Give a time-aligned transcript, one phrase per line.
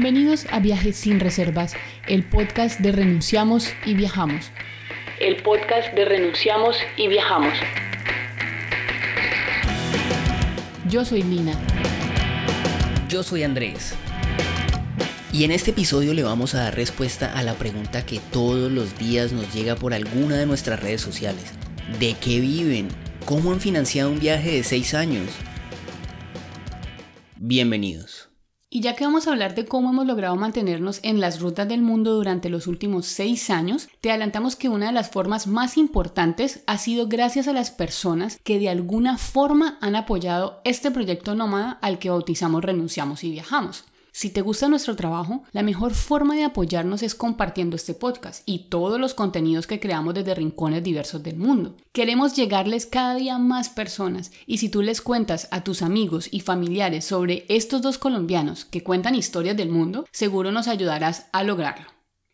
[0.00, 1.74] Bienvenidos a Viajes sin Reservas,
[2.06, 4.52] el podcast de Renunciamos y Viajamos.
[5.18, 7.52] El podcast de Renunciamos y Viajamos.
[10.88, 11.50] Yo soy Lina.
[13.08, 13.96] Yo soy Andrés.
[15.32, 18.96] Y en este episodio le vamos a dar respuesta a la pregunta que todos los
[19.00, 21.50] días nos llega por alguna de nuestras redes sociales.
[21.98, 22.86] ¿De qué viven?
[23.26, 25.28] ¿Cómo han financiado un viaje de 6 años?
[27.34, 28.27] Bienvenidos.
[28.70, 31.80] Y ya que vamos a hablar de cómo hemos logrado mantenernos en las rutas del
[31.80, 36.62] mundo durante los últimos seis años, te adelantamos que una de las formas más importantes
[36.66, 41.78] ha sido gracias a las personas que de alguna forma han apoyado este proyecto nómada
[41.80, 43.84] al que bautizamos Renunciamos y Viajamos.
[44.18, 48.68] Si te gusta nuestro trabajo, la mejor forma de apoyarnos es compartiendo este podcast y
[48.68, 51.76] todos los contenidos que creamos desde rincones diversos del mundo.
[51.92, 56.40] Queremos llegarles cada día más personas y si tú les cuentas a tus amigos y
[56.40, 61.86] familiares sobre estos dos colombianos que cuentan historias del mundo, seguro nos ayudarás a lograrlo.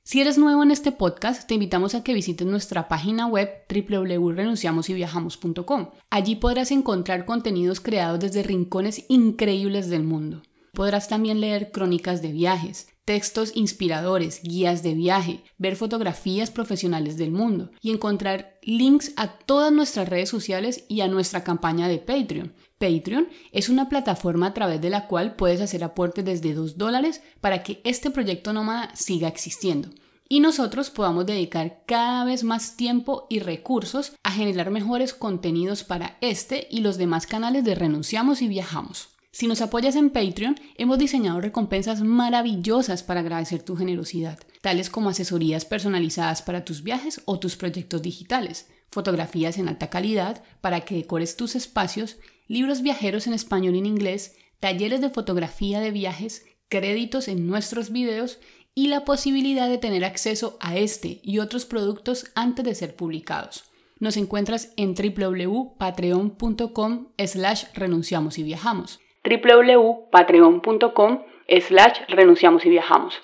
[0.05, 5.91] Si eres nuevo en este podcast, te invitamos a que visites nuestra página web www.renunciamosyviajamos.com.
[6.09, 10.41] Allí podrás encontrar contenidos creados desde rincones increíbles del mundo.
[10.75, 17.31] Podrás también leer crónicas de viajes, textos inspiradores, guías de viaje, ver fotografías profesionales del
[17.31, 22.55] mundo y encontrar links a todas nuestras redes sociales y a nuestra campaña de Patreon.
[22.79, 27.23] Patreon es una plataforma a través de la cual puedes hacer aportes desde 2 dólares
[27.41, 29.91] para que este proyecto nómada siga existiendo
[30.29, 36.17] y nosotros podamos dedicar cada vez más tiempo y recursos a generar mejores contenidos para
[36.21, 39.14] este y los demás canales de Renunciamos y Viajamos.
[39.35, 45.09] Si nos apoyas en Patreon, hemos diseñado recompensas maravillosas para agradecer tu generosidad, tales como
[45.09, 50.95] asesorías personalizadas para tus viajes o tus proyectos digitales, fotografías en alta calidad para que
[50.95, 56.47] decores tus espacios, libros viajeros en español y en inglés, talleres de fotografía de viajes,
[56.69, 58.39] créditos en nuestros videos
[58.73, 63.65] y la posibilidad de tener acceso a este y otros productos antes de ser publicados.
[63.99, 71.23] Nos encuentras en www.patreon.com slash renunciamos y viajamos www.patreon.com
[71.67, 73.15] slash renunciamos y viajamos.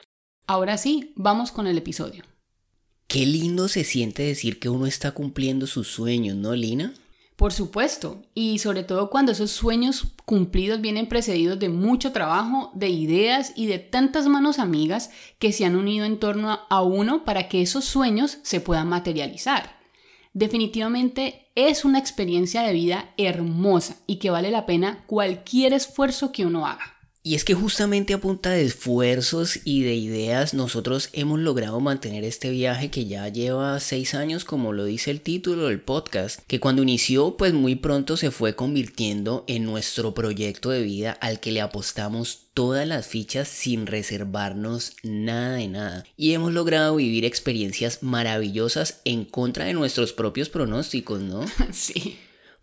[0.47, 2.25] Ahora sí, vamos con el episodio.
[3.07, 6.95] Qué lindo se siente decir que uno está cumpliendo sus sueños, ¿no, Lina?
[7.41, 12.91] Por supuesto, y sobre todo cuando esos sueños cumplidos vienen precedidos de mucho trabajo, de
[12.91, 17.49] ideas y de tantas manos amigas que se han unido en torno a uno para
[17.49, 19.81] que esos sueños se puedan materializar.
[20.35, 26.47] Definitivamente es una experiencia de vida hermosa y que vale la pena cualquier esfuerzo que
[26.47, 27.00] uno haga.
[27.23, 32.25] Y es que justamente a punta de esfuerzos y de ideas nosotros hemos logrado mantener
[32.25, 36.61] este viaje que ya lleva seis años como lo dice el título del podcast, que
[36.61, 41.53] cuando inició pues muy pronto se fue convirtiendo en nuestro proyecto de vida al que
[41.53, 46.05] le apostamos todas las fichas sin reservarnos nada de nada.
[46.17, 51.45] Y hemos logrado vivir experiencias maravillosas en contra de nuestros propios pronósticos, ¿no?
[51.73, 52.19] Sí.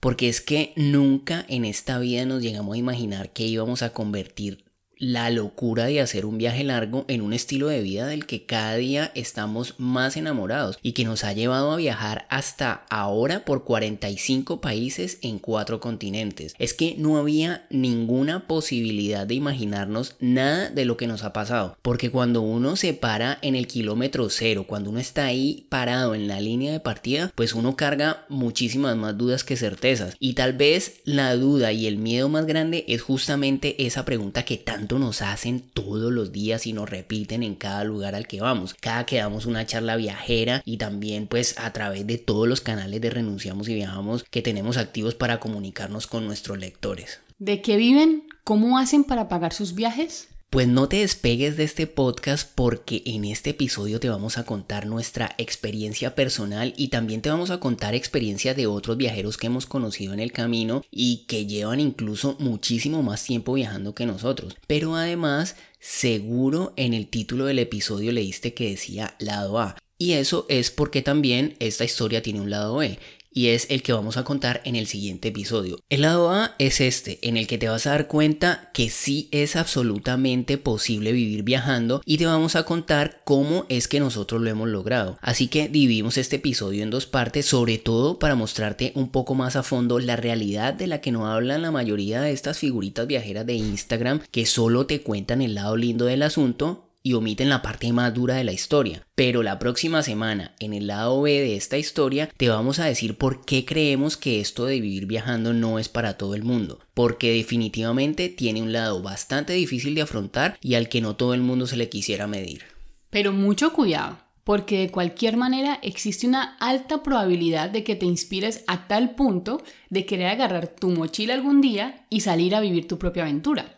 [0.07, 4.63] Porque es que nunca en esta vida nos llegamos a imaginar que íbamos a convertir
[5.00, 8.75] la locura de hacer un viaje largo en un estilo de vida del que cada
[8.75, 14.62] día estamos más enamorados y que nos ha llevado a viajar hasta ahora por 45
[14.62, 16.56] países en cuatro continentes.
[16.58, 21.78] Es que no había ninguna posibilidad de imaginarnos nada de lo que nos ha pasado,
[21.81, 26.28] porque cuando uno se para en el kilómetro cero, cuando uno está ahí parado en
[26.28, 31.02] la línea de partida, pues uno carga muchísimas más dudas que certezas y tal vez
[31.03, 35.59] la duda y el miedo más grande es justamente esa pregunta que tanto nos hacen
[35.59, 38.73] todos los días y nos repiten en cada lugar al que vamos.
[38.73, 43.01] Cada que damos una charla viajera y también pues a través de todos los canales
[43.01, 47.19] de Renunciamos y Viajamos que tenemos activos para comunicarnos con nuestros lectores.
[47.37, 48.23] ¿De qué viven?
[48.43, 50.29] ¿Cómo hacen para pagar sus viajes?
[50.50, 54.85] Pues no te despegues de este podcast porque en este episodio te vamos a contar
[54.85, 59.66] nuestra experiencia personal y también te vamos a contar experiencias de otros viajeros que hemos
[59.66, 64.55] conocido en el camino y que llevan incluso muchísimo más tiempo viajando que nosotros.
[64.67, 69.76] Pero además, seguro en el título del episodio leíste que decía lado A.
[69.97, 72.97] Y eso es porque también esta historia tiene un lado B
[73.37, 75.78] y es el que vamos a contar en el siguiente episodio.
[75.89, 79.29] El lado A es este, en el que te vas a dar cuenta que sí
[79.31, 84.49] es absolutamente posible vivir viajando y te vamos a contar cómo es que nosotros lo
[84.49, 85.19] hemos logrado.
[85.22, 89.55] Así que dividimos este episodio en dos partes, sobre todo para mostrarte un poco más
[89.55, 93.45] a fondo la realidad de la que no hablan la mayoría de estas figuritas viajeras
[93.45, 97.91] de Instagram que solo te cuentan el lado lindo del asunto y omiten la parte
[97.94, 99.03] más dura de la historia.
[99.16, 103.17] Pero la próxima semana, en el lado B de esta historia, te vamos a decir
[103.17, 106.79] por qué creemos que esto de vivir viajando no es para todo el mundo.
[106.94, 111.41] Porque definitivamente tiene un lado bastante difícil de afrontar y al que no todo el
[111.41, 112.64] mundo se le quisiera medir.
[113.09, 118.64] Pero mucho cuidado, porque de cualquier manera existe una alta probabilidad de que te inspires
[118.67, 122.97] a tal punto de querer agarrar tu mochila algún día y salir a vivir tu
[122.97, 123.77] propia aventura.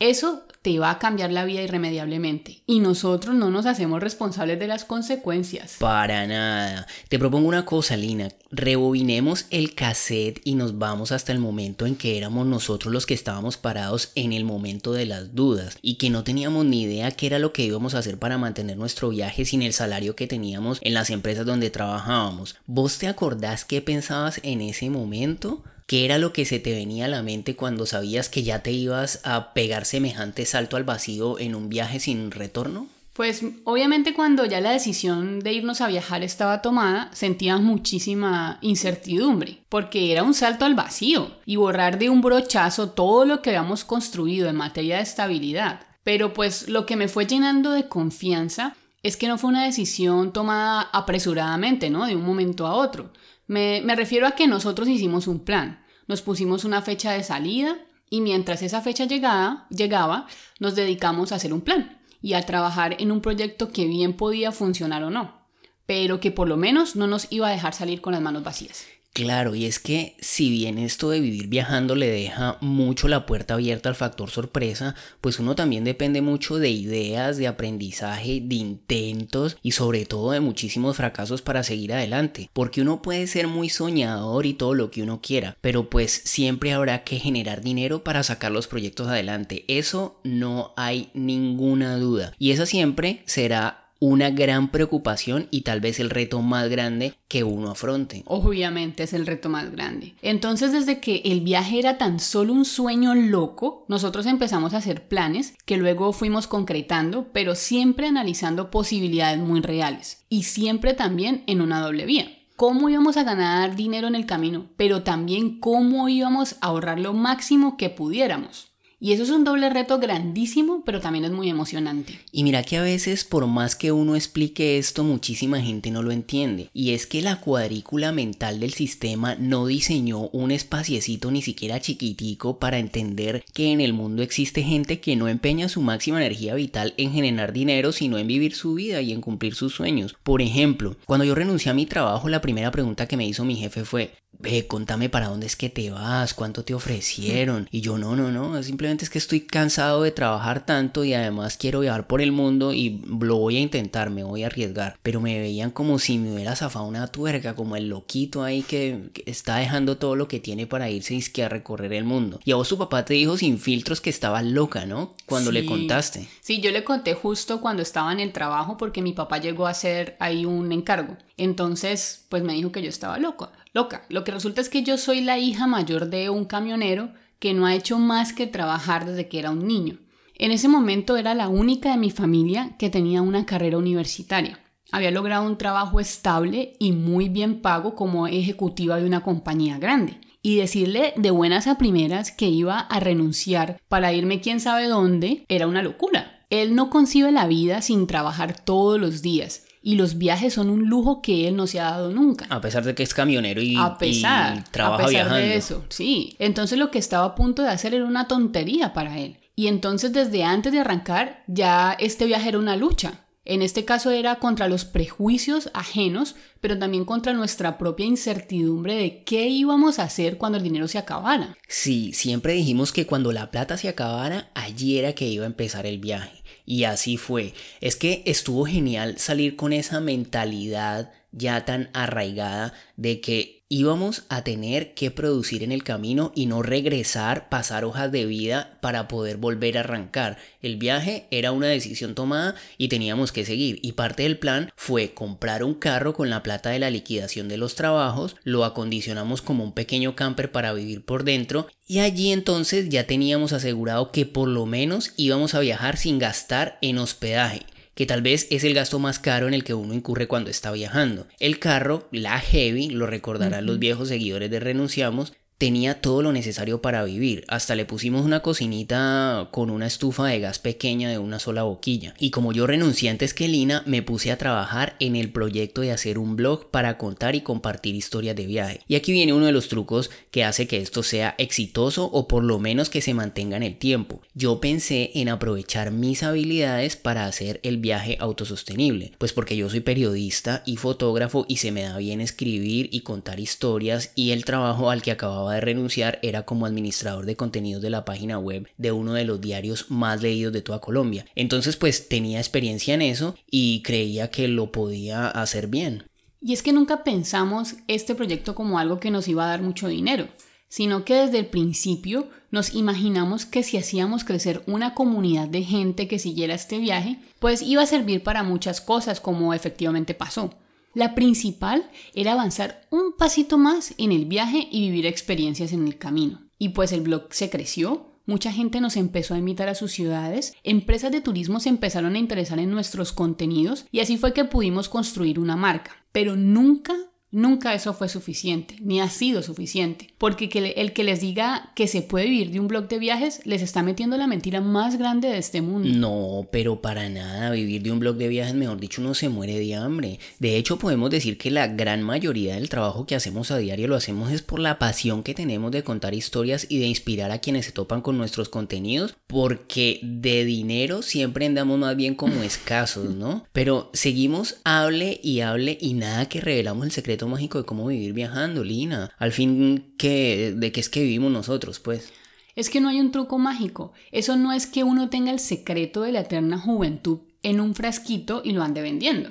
[0.00, 4.66] Eso te va a cambiar la vida irremediablemente y nosotros no nos hacemos responsables de
[4.66, 5.76] las consecuencias.
[5.78, 6.86] Para nada.
[7.08, 8.30] Te propongo una cosa, Lina.
[8.50, 13.14] Rebobinemos el cassette y nos vamos hasta el momento en que éramos nosotros los que
[13.14, 17.26] estábamos parados en el momento de las dudas y que no teníamos ni idea qué
[17.26, 20.78] era lo que íbamos a hacer para mantener nuestro viaje sin el salario que teníamos
[20.80, 22.56] en las empresas donde trabajábamos.
[22.66, 25.62] ¿Vos te acordás qué pensabas en ese momento?
[25.86, 28.72] ¿Qué era lo que se te venía a la mente cuando sabías que ya te
[28.72, 32.86] ibas a pegar semejante salto al vacío en un viaje sin retorno?
[33.12, 39.58] Pues obviamente cuando ya la decisión de irnos a viajar estaba tomada, sentías muchísima incertidumbre,
[39.68, 43.84] porque era un salto al vacío y borrar de un brochazo todo lo que habíamos
[43.84, 45.86] construido en materia de estabilidad.
[46.02, 50.32] Pero pues lo que me fue llenando de confianza es que no fue una decisión
[50.32, 52.06] tomada apresuradamente, ¿no?
[52.06, 53.10] De un momento a otro,
[53.46, 57.76] me, refiero a que nosotros hicimos un plan, nos pusimos una fecha de salida
[58.10, 60.26] y mientras esa fecha llegaba, llegaba,
[60.60, 64.52] nos dedicamos a hacer un plan y a trabajar en un proyecto que bien podía
[64.52, 65.46] funcionar o no,
[65.86, 68.86] pero que por lo menos no nos iba a dejar salir con las manos vacías.
[69.14, 73.54] Claro, y es que si bien esto de vivir viajando le deja mucho la puerta
[73.54, 79.56] abierta al factor sorpresa, pues uno también depende mucho de ideas, de aprendizaje, de intentos
[79.62, 84.46] y sobre todo de muchísimos fracasos para seguir adelante, porque uno puede ser muy soñador
[84.46, 88.50] y todo lo que uno quiera, pero pues siempre habrá que generar dinero para sacar
[88.50, 95.48] los proyectos adelante, eso no hay ninguna duda, y esa siempre será una gran preocupación
[95.50, 98.22] y tal vez el reto más grande que uno afronte.
[98.26, 100.14] Obviamente es el reto más grande.
[100.20, 105.08] Entonces desde que el viaje era tan solo un sueño loco, nosotros empezamos a hacer
[105.08, 111.62] planes que luego fuimos concretando, pero siempre analizando posibilidades muy reales y siempre también en
[111.62, 116.56] una doble vía cómo íbamos a ganar dinero en el camino, pero también cómo íbamos
[116.60, 118.73] a ahorrar lo máximo que pudiéramos.
[119.00, 122.18] Y eso es un doble reto grandísimo, pero también es muy emocionante.
[122.32, 126.12] Y mira que a veces por más que uno explique esto, muchísima gente no lo
[126.12, 126.70] entiende.
[126.72, 132.58] Y es que la cuadrícula mental del sistema no diseñó un espaciecito ni siquiera chiquitico
[132.58, 136.94] para entender que en el mundo existe gente que no empeña su máxima energía vital
[136.96, 140.16] en generar dinero, sino en vivir su vida y en cumplir sus sueños.
[140.22, 143.56] Por ejemplo, cuando yo renuncié a mi trabajo, la primera pregunta que me hizo mi
[143.56, 147.68] jefe fue, ve, contame para dónde es que te vas, cuánto te ofrecieron.
[147.70, 151.56] Y yo, no, no, no, simplemente es que estoy cansado de trabajar tanto y además
[151.56, 154.98] quiero viajar por el mundo y lo voy a intentar, me voy a arriesgar.
[155.02, 159.10] Pero me veían como si me hubiera zafado una tuerca, como el loquito ahí que,
[159.26, 162.40] está dejando todo lo que tiene para irse y a recorrer el mundo.
[162.44, 165.14] Y a vos tu papá te dijo sin filtros que estaba loca, ¿no?
[165.26, 166.28] Cuando le contaste.
[166.40, 169.70] Sí, yo le conté justo cuando estaba en el trabajo porque mi papá llegó a
[169.70, 171.16] hacer ahí un encargo.
[171.36, 174.04] Entonces, pues me dijo que yo estaba loco loca.
[174.08, 177.66] Lo que resulta es que yo soy la hija mayor de un camionero que no
[177.66, 179.98] ha hecho más que trabajar desde que era un niño.
[180.36, 184.60] En ese momento era la única de mi familia que tenía una carrera universitaria.
[184.92, 190.20] Había logrado un trabajo estable y muy bien pago como ejecutiva de una compañía grande.
[190.40, 195.44] Y decirle de buenas a primeras que iba a renunciar para irme quién sabe dónde
[195.48, 196.46] era una locura.
[196.50, 200.88] Él no concibe la vida sin trabajar todos los días y los viajes son un
[200.88, 202.46] lujo que él no se ha dado nunca.
[202.48, 206.34] A pesar de que es camionero y, a pesar, trabaja a pesar de eso, sí.
[206.38, 209.36] Entonces lo que estaba a punto de hacer era una tontería para él.
[209.54, 213.20] Y entonces desde antes de arrancar ya este viaje era una lucha.
[213.44, 219.22] En este caso era contra los prejuicios ajenos, pero también contra nuestra propia incertidumbre de
[219.24, 221.58] qué íbamos a hacer cuando el dinero se acabara.
[221.68, 225.84] Sí, siempre dijimos que cuando la plata se acabara, allí era que iba a empezar
[225.84, 226.42] el viaje.
[226.64, 227.52] Y así fue.
[227.80, 234.44] Es que estuvo genial salir con esa mentalidad ya tan arraigada de que íbamos a
[234.44, 239.36] tener que producir en el camino y no regresar, pasar hojas de vida para poder
[239.36, 240.38] volver a arrancar.
[240.62, 245.12] El viaje era una decisión tomada y teníamos que seguir y parte del plan fue
[245.12, 249.64] comprar un carro con la plata de la liquidación de los trabajos, lo acondicionamos como
[249.64, 254.46] un pequeño camper para vivir por dentro y allí entonces ya teníamos asegurado que por
[254.46, 258.98] lo menos íbamos a viajar sin gastar en hospedaje que tal vez es el gasto
[258.98, 261.26] más caro en el que uno incurre cuando está viajando.
[261.38, 266.82] El carro, la Heavy, lo recordarán los viejos seguidores de Renunciamos, tenía todo lo necesario
[266.82, 267.44] para vivir.
[267.48, 272.14] Hasta le pusimos una cocinita con una estufa de gas pequeña de una sola boquilla.
[272.18, 275.92] Y como yo renuncié antes que Lina, me puse a trabajar en el proyecto de
[275.92, 278.80] hacer un blog para contar y compartir historias de viaje.
[278.88, 282.44] Y aquí viene uno de los trucos que hace que esto sea exitoso o por
[282.44, 284.22] lo menos que se mantenga en el tiempo.
[284.34, 289.12] Yo pensé en aprovechar mis habilidades para hacer el viaje autosostenible.
[289.18, 293.40] Pues porque yo soy periodista y fotógrafo y se me da bien escribir y contar
[293.40, 297.90] historias y el trabajo al que acababa de renunciar era como administrador de contenidos de
[297.90, 301.26] la página web de uno de los diarios más leídos de toda Colombia.
[301.34, 306.04] Entonces pues tenía experiencia en eso y creía que lo podía hacer bien.
[306.40, 309.88] Y es que nunca pensamos este proyecto como algo que nos iba a dar mucho
[309.88, 310.28] dinero,
[310.68, 316.06] sino que desde el principio nos imaginamos que si hacíamos crecer una comunidad de gente
[316.06, 320.50] que siguiera este viaje, pues iba a servir para muchas cosas como efectivamente pasó.
[320.94, 325.98] La principal era avanzar un pasito más en el viaje y vivir experiencias en el
[325.98, 326.42] camino.
[326.56, 330.54] Y pues el blog se creció, mucha gente nos empezó a invitar a sus ciudades,
[330.62, 334.88] empresas de turismo se empezaron a interesar en nuestros contenidos y así fue que pudimos
[334.88, 336.04] construir una marca.
[336.12, 336.94] Pero nunca
[337.34, 342.00] Nunca eso fue suficiente, ni ha sido suficiente, porque el que les diga que se
[342.00, 345.38] puede vivir de un blog de viajes les está metiendo la mentira más grande de
[345.38, 345.88] este mundo.
[345.92, 349.58] No, pero para nada, vivir de un blog de viajes, mejor dicho, uno se muere
[349.58, 350.20] de hambre.
[350.38, 353.96] De hecho, podemos decir que la gran mayoría del trabajo que hacemos a diario lo
[353.96, 357.66] hacemos es por la pasión que tenemos de contar historias y de inspirar a quienes
[357.66, 363.44] se topan con nuestros contenidos, porque de dinero siempre andamos más bien como escasos, ¿no?
[363.52, 368.12] Pero seguimos, hable y hable y nada que revelamos el secreto mágico de cómo vivir
[368.12, 369.10] viajando, Lina.
[369.18, 372.12] Al fin, ¿qué, ¿de qué es que vivimos nosotros, pues?
[372.56, 373.92] Es que no hay un truco mágico.
[374.12, 378.42] Eso no es que uno tenga el secreto de la eterna juventud en un frasquito
[378.44, 379.30] y lo ande vendiendo.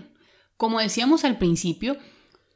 [0.58, 1.98] Como decíamos al principio,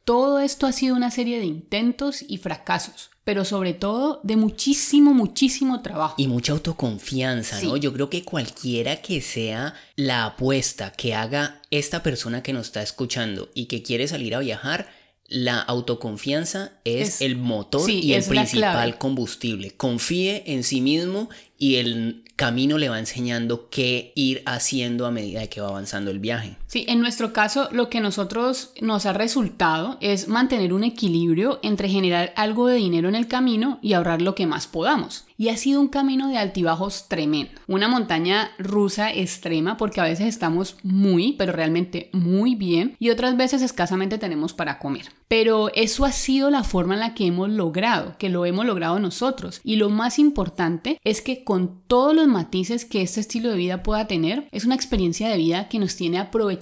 [0.04, 5.12] todo esto ha sido una serie de intentos y fracasos, pero sobre todo de muchísimo,
[5.12, 6.14] muchísimo trabajo.
[6.16, 7.76] Y mucha autoconfianza, ¿no?
[7.76, 12.80] Yo creo que cualquiera que sea la apuesta que haga esta persona que nos está
[12.80, 14.88] escuchando y que quiere salir a viajar,
[15.28, 19.72] la autoconfianza es, el motor y el principal combustible.
[19.72, 25.46] Confíe en sí mismo y el camino le va enseñando qué ir haciendo a medida
[25.48, 26.56] que va avanzando el viaje.
[26.68, 31.88] Sí, en nuestro caso lo que nosotros nos ha resultado es mantener un equilibrio entre
[31.88, 35.24] generar algo de dinero en el camino y ahorrar lo que más podamos.
[35.38, 40.26] Y ha sido un camino de altibajos tremendo, una montaña rusa extrema porque a veces
[40.26, 45.06] estamos muy, pero realmente muy bien y otras veces escasamente tenemos para comer.
[45.28, 48.98] Pero eso ha sido la forma en la que hemos logrado, que lo hemos logrado
[48.98, 49.60] nosotros.
[49.62, 53.82] Y lo más importante es que con todos los matices que este estilo de vida
[53.82, 56.57] pueda tener, es una experiencia de vida que nos tiene aprovechando